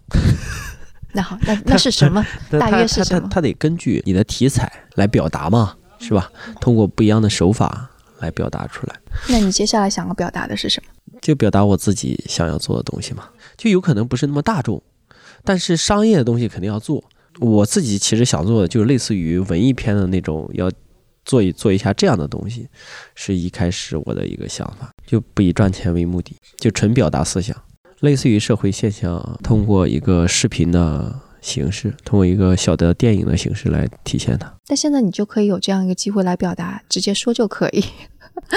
[1.16, 2.24] 那好，那那是什么？
[2.60, 3.26] 大约是什么？
[3.30, 6.30] 他得根据你的题材来表达嘛，是吧？
[6.60, 7.90] 通过不一样的手法
[8.20, 8.94] 来表达出来。
[9.30, 11.18] 那你接下来想要表达的是什么？
[11.22, 13.28] 就表达我自己想要做的东西嘛。
[13.56, 14.82] 就有可能不是那么大众，
[15.42, 17.02] 但是商业的东西肯定要做。
[17.40, 20.70] 我自己其实想做的就是类似于文艺片的那种，要
[21.24, 22.68] 做一做一下这样的东西，
[23.14, 27.56] 是一开始我的一个想法，就不以赚钱为目的，就纯表达思想。
[28.00, 34.52] 类似于社会现象，通过一个视频的形式，通过一个小的电影的形式来体现它。
[34.66, 37.84] 但现在你就可以有这样一个机会来表达，直接说就可以。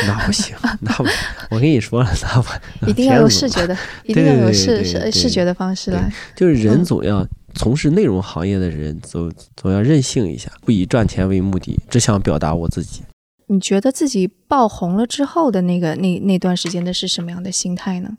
[0.06, 1.06] 那不行， 那不，
[1.52, 2.50] 我跟你说了，那不，
[2.90, 6.12] 一定要有视觉的，一定要有视视视觉的方式来。
[6.36, 7.26] 就是人总要
[7.56, 13.04] 从事内容行业的人，总总要任性一下，不以赚钱为目的，只想表达我自己。
[13.48, 18.18] 你觉得自己爆红了之后的那个那那段时间的是什么样的心态呢？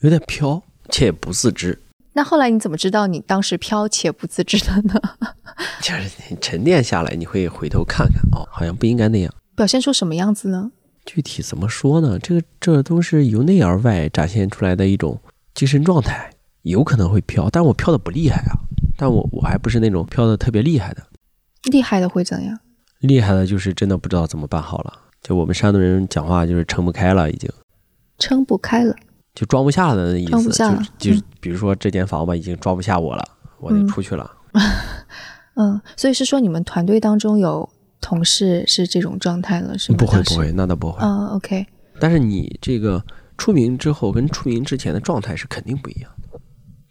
[0.00, 1.78] 有点飘且不自知。
[2.12, 5.00] 那后来你怎么知道你当时飘且不自知的呢？
[5.80, 9.32] 就是你沉淀下来，你会回头看看，哦，好像不应该那样。
[9.56, 10.70] 表现出什么样子呢？
[11.04, 12.18] 具体怎么说呢？
[12.18, 15.20] 这个这都是由内而外展现出来的一种
[15.54, 16.30] 精神状态，
[16.62, 18.54] 有可能会飘，但我飘的不厉害啊。
[18.96, 21.02] 但我我还不是那种飘的特别厉害的。
[21.70, 22.58] 厉害的会怎样？
[23.00, 24.92] 厉害的就是真的不知道怎么办好了。
[25.22, 27.50] 就我们山东人讲话就是撑不开了，已经
[28.18, 28.94] 撑不开了。
[29.34, 30.50] 就装不下了的意思，
[30.98, 33.24] 就就比如说这间房吧，已经装不下我了，
[33.60, 34.30] 我得出去了。
[35.54, 37.68] 嗯，所以是说你们团队当中有
[38.00, 39.98] 同事是这种状态了，是吗？
[39.98, 40.98] 不会不会，那倒不会。
[41.00, 41.66] 嗯，OK。
[42.00, 43.04] 但是你这个
[43.36, 46.40] 出名之后跟出名之前的状态是肯定不一样的，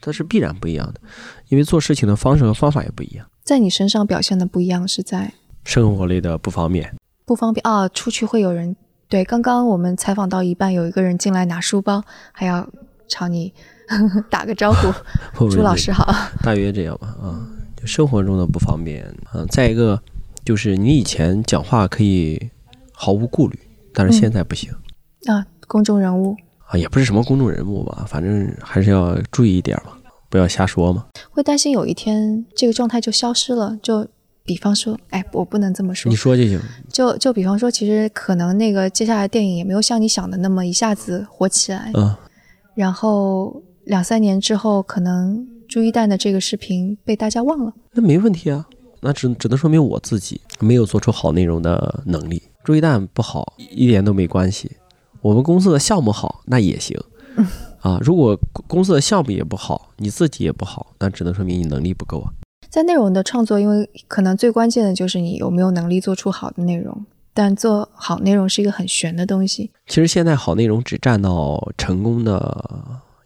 [0.02, 1.02] 它是必然不一样的，
[1.50, 3.26] 因为做事情的方式和方法也不一样。
[3.44, 5.34] 在你身上表现的不一样是在
[5.64, 6.94] 生活类的不方便，
[7.26, 8.76] 不方便啊，出去会有人。
[9.10, 12.04] 对，刚刚我们采访到一半，有一个人进来拿书包，
[12.34, 12.68] 还要
[13.08, 13.54] 朝你
[14.30, 14.92] 打个招呼。
[15.50, 17.16] 朱老师好，大约这样吧。
[17.22, 17.48] 啊，
[17.80, 19.06] 就生活中的不方便。
[19.34, 20.02] 嗯，再一个
[20.44, 22.50] 就是你以前讲话可以
[22.92, 23.58] 毫无顾虑，
[23.94, 24.70] 但是现在不行。
[25.26, 26.36] 啊，公众人物
[26.66, 29.94] 啊，也不是什么公众人物吧，反正还是要注意一点嘛，
[30.30, 31.06] 不要瞎说嘛。
[31.32, 34.06] 会担心有一天这个状态就消失了，就。
[34.48, 36.10] 比方说，哎，我不能这么说。
[36.10, 36.58] 你说就行。
[36.90, 41.92] 就就比方说，其实可能那个接下来电影也没有像你想的那么一下子火起来。
[41.96, 42.16] 嗯。
[42.74, 47.74] 然后两三年之后，可能朱一蛋的这个视频被大家忘了。
[47.92, 48.66] 那没问题啊，
[49.02, 52.42] 那只只能说明我自己没有做出好内容的能力。
[52.64, 54.72] 朱一蛋不好一点都没关系，
[55.22, 56.98] 我们公司的项目好那也行。
[57.82, 62.32] 啊，如果公司的项目也不好，你自己也不好，那只能说明你能力不够啊。
[62.70, 67.06] 在内容的创作，因为可能最关键的就是你有没有能力做出好的内容。
[67.34, 69.70] 但做好内容是一个很玄的东西。
[69.86, 72.66] 其实现在好内容只占到成功的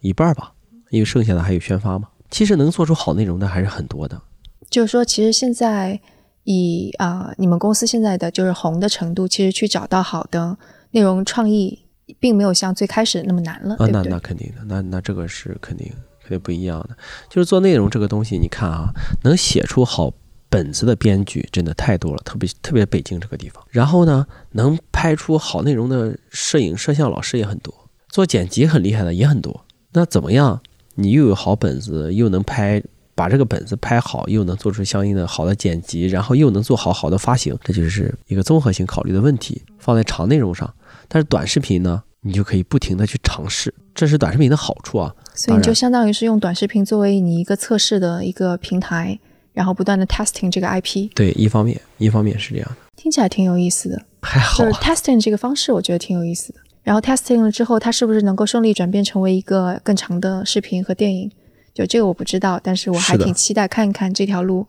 [0.02, 0.52] 一半吧，
[0.90, 2.08] 因为剩下的还有宣发嘛。
[2.30, 4.20] 其实能做出好内容的还是很多的。
[4.68, 5.98] 就是说，其实现在
[6.44, 10.58] 以啊你们公司现在的就是红的程度，其实去找到好的
[10.90, 11.78] 内容创意，
[12.20, 13.76] 并没有像最开始那么难了。
[13.76, 15.90] 啊，那那肯定的，那那这个是肯定。
[16.32, 16.96] 别不一样的。
[17.28, 20.12] 就是做内容这个东西，你看啊，能写出好
[20.48, 23.62] 本子的编剧真的太多了，特别特别北京这个地方。
[23.70, 27.72] 然后呢，能拍出好内容的摄影摄像老师也很多，
[28.08, 29.64] 做剪辑很厉害的也很多。
[29.92, 30.60] 那怎么样？
[30.94, 32.82] 你又有好本子，又能拍，
[33.14, 39.62] 把这个本子拍好，又能做出相应的好的剪辑，然后又能做好好的发行，这就是一个综合性考虑的问题。
[39.78, 40.74] 放在长内容上，
[41.08, 42.02] 但是短视频呢？
[42.24, 45.14] 你就可以不停的去尝试，这是短视频的好处啊。
[45.34, 49.18] 所以你就相当于是用短视频作为你一个测试的一个平台，
[49.52, 51.10] 然后不断的 testing 这个 IP。
[51.14, 52.76] 对，一方面，一方面是这样的。
[52.96, 54.58] 听起来挺有意思的， 还好。
[54.58, 56.60] 就是 testing 这个方式，我觉得挺有意思的。
[56.84, 61.30] 然后 testing 了之后，它是不是能够顺利转变成为一个更长的视频和电影？
[61.74, 64.66] 就这个我不知道，但是我还挺期待看一看这条路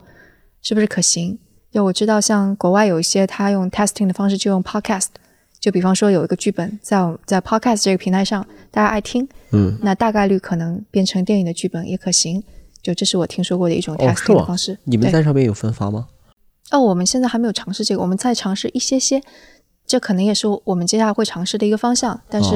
[0.61, 1.37] 是不是可行。
[1.71, 5.07] 就我知道，像国外有一些他用 testing 的方式，就用 podcast。
[5.63, 12.43] 就比方说有一个剧本在在 Podcast 这个平台上，大家爱听，嗯，那大概率可能变成电影的剧本也可行。
[12.81, 14.77] 就这是我听说过的一种 testing 的方式。
[14.83, 16.07] 你们在上面有分发吗？
[16.71, 19.21] 哦，我们现在还没有尝试这个，我们在尝试一些些。
[19.87, 22.19] 这可能也是我们接下来会尝试的一个方向。
[22.29, 22.55] 但是，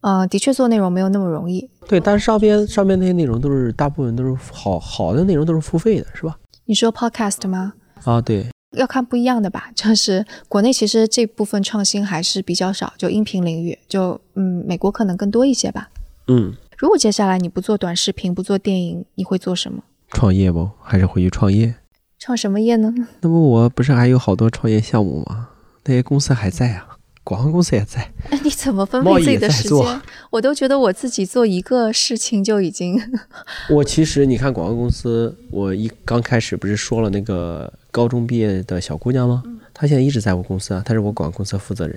[0.00, 1.68] 呃，的确做内容没有那么容易。
[1.86, 6.38] 对，但是上边上边那些内容都是大部分都是好好的内容，都是付费的，是吧？
[6.64, 7.74] 你说 Podcast 吗？
[8.04, 8.46] 啊，对。
[8.76, 15.88] 要看不一样的吧，就是国内其实这部分创新还是比较少，就音频领域，就嗯，美国可能更多一些吧。
[16.28, 19.82] 嗯，如果接下来你不做短视频，不做电影，你会做什么？
[20.10, 20.70] 创业不？
[20.82, 21.74] 还是回去创业？
[22.18, 22.94] 创什么业呢？
[23.20, 25.48] 那么我不是还有好多创业项目吗？
[25.84, 26.88] 那些公司还在啊。
[27.26, 30.02] 广告公司也在，哎，你怎么分配自己的时间？
[30.28, 33.00] 我都觉得我自己做一个事情就已经。
[33.70, 39.40] 我其实你看广告公司，我一刚开始不是说了那个高中毕业的小姑娘吗？
[39.72, 41.96] 她现在一直在我公司啊，她是我广告公司的负责人。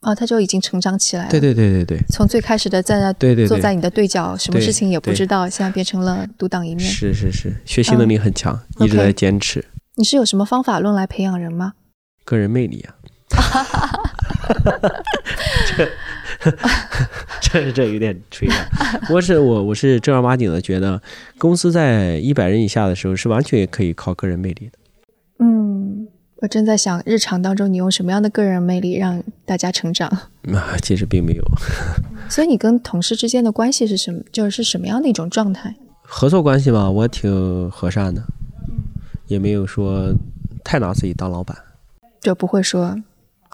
[0.00, 1.30] 哦，她就已经成长起来了。
[1.30, 1.98] 对对对对对。
[2.08, 6.80] 从最开始的在那对对坐在你的对角，什么事情也不知道，现在变成了独当一面。
[6.88, 9.62] 是是是，学习能力很强，一直在坚持。
[9.96, 11.74] 你是有什么方法论来培养人吗？
[12.24, 12.96] 个人魅力啊。
[15.76, 15.90] 这
[17.42, 18.54] 这这有点吹了。
[19.10, 21.02] 我是我我是正儿八经的觉得，
[21.36, 24.78] 公司在一百人以下的时候是完全可以靠个人魅力的。
[25.38, 26.06] 嗯，
[26.36, 30.08] 我正在想，日常当中你用什么样的个人魅力让大家成长？
[30.52, 31.44] 啊，其实并没有。
[32.30, 34.22] 所以你跟同事之间的关系是什么？
[34.32, 35.74] 就是什么样的一种状态？
[36.02, 38.22] 合作关系嘛，我挺和善的，
[39.26, 40.14] 也没有说
[40.62, 41.56] 太拿自己当老板，
[42.20, 42.96] 就不会说。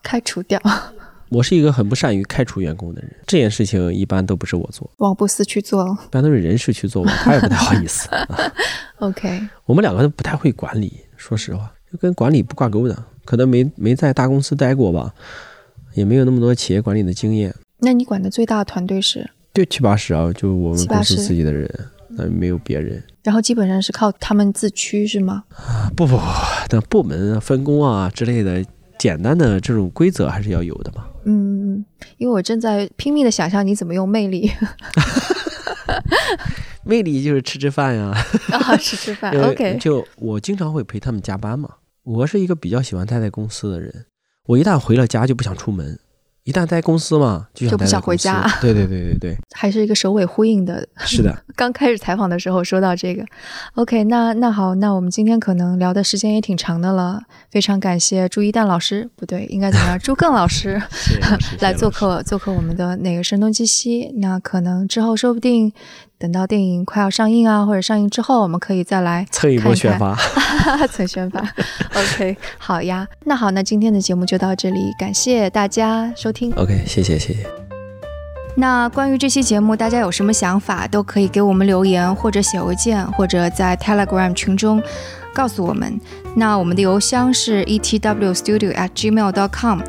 [0.02, 0.58] 开除掉。
[1.28, 8.08] 我是一个很不善于开除员工的人，这件事情一般都不是我做，王布斯去做，一般都是人事去做，他也不太好意思。
[8.98, 15.12] OK，我们两个都不太会管理，说实话，就跟管理不挂钩的，可能没没在大公司待过吧，
[15.92, 17.54] 也没有那么多企业管理的经验。
[17.80, 19.30] 那你管的最大的团队是？
[19.52, 21.68] 就七八十啊，就我们公司自己的人，
[22.08, 23.02] 那没有别人。
[23.22, 25.44] 然后基本上是靠他们自驱是吗？
[25.50, 26.22] 啊，不不不，
[26.70, 28.64] 那部门分工啊之类的。
[28.98, 31.06] 简单的这种规则还是要有的嘛。
[31.24, 31.82] 嗯，
[32.18, 34.52] 因为我正在拼命的想象你怎么用魅力。
[36.84, 38.12] 魅力就是吃吃饭呀。
[38.52, 39.32] 啊， 吃吃饭。
[39.42, 39.78] OK。
[39.78, 41.68] 就我经常会陪他们加班嘛。
[42.02, 44.06] 我是一个比较喜欢待在公司的人。
[44.46, 45.98] 我一旦回了家就不想出门。
[46.44, 48.50] 一旦待公司嘛，就不想回家。
[48.62, 50.88] 对对对对对， 还是一个首尾呼应的。
[51.00, 53.22] 是的， 刚开始采访的时候说到这个
[53.74, 57.20] ，OK，那那好，那我们今天可能聊的时间也挺长的了。
[57.50, 59.98] 非常感谢朱一蛋老师，不对，应该怎么样？
[59.98, 60.80] 朱更老师
[61.60, 64.10] 来做客做客我们的那个声东击西。
[64.16, 65.70] 那可能之后说不定。
[66.20, 70.14] 等到电影快要上映啊，或者上映之后，我们可以再来蹭一波宣发，
[70.92, 71.40] 蹭宣发。
[71.94, 73.08] OK，好呀。
[73.24, 76.52] 那好，那今天的节目就到这里，感谢大家收听。
[76.56, 77.46] OK，谢谢谢谢。
[78.54, 84.82] 那关于这期节目，大家有什么想法，都可以给我们留言，或者写邮件，或者在 Telegram 群中
[85.32, 85.98] 告诉我们。
[86.34, 89.80] 那我们的邮箱是 etwstudio@gmail.com。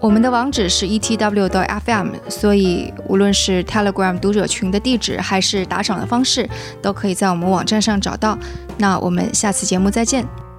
[0.00, 6.48] 我们的网址是 e t w 的 f m，所以无论是 Telegram 读者群的地址，还是打赏的方式，
[6.80, 8.38] 都可以在我们网站上找到。
[8.78, 10.49] 那我们下次节目再见。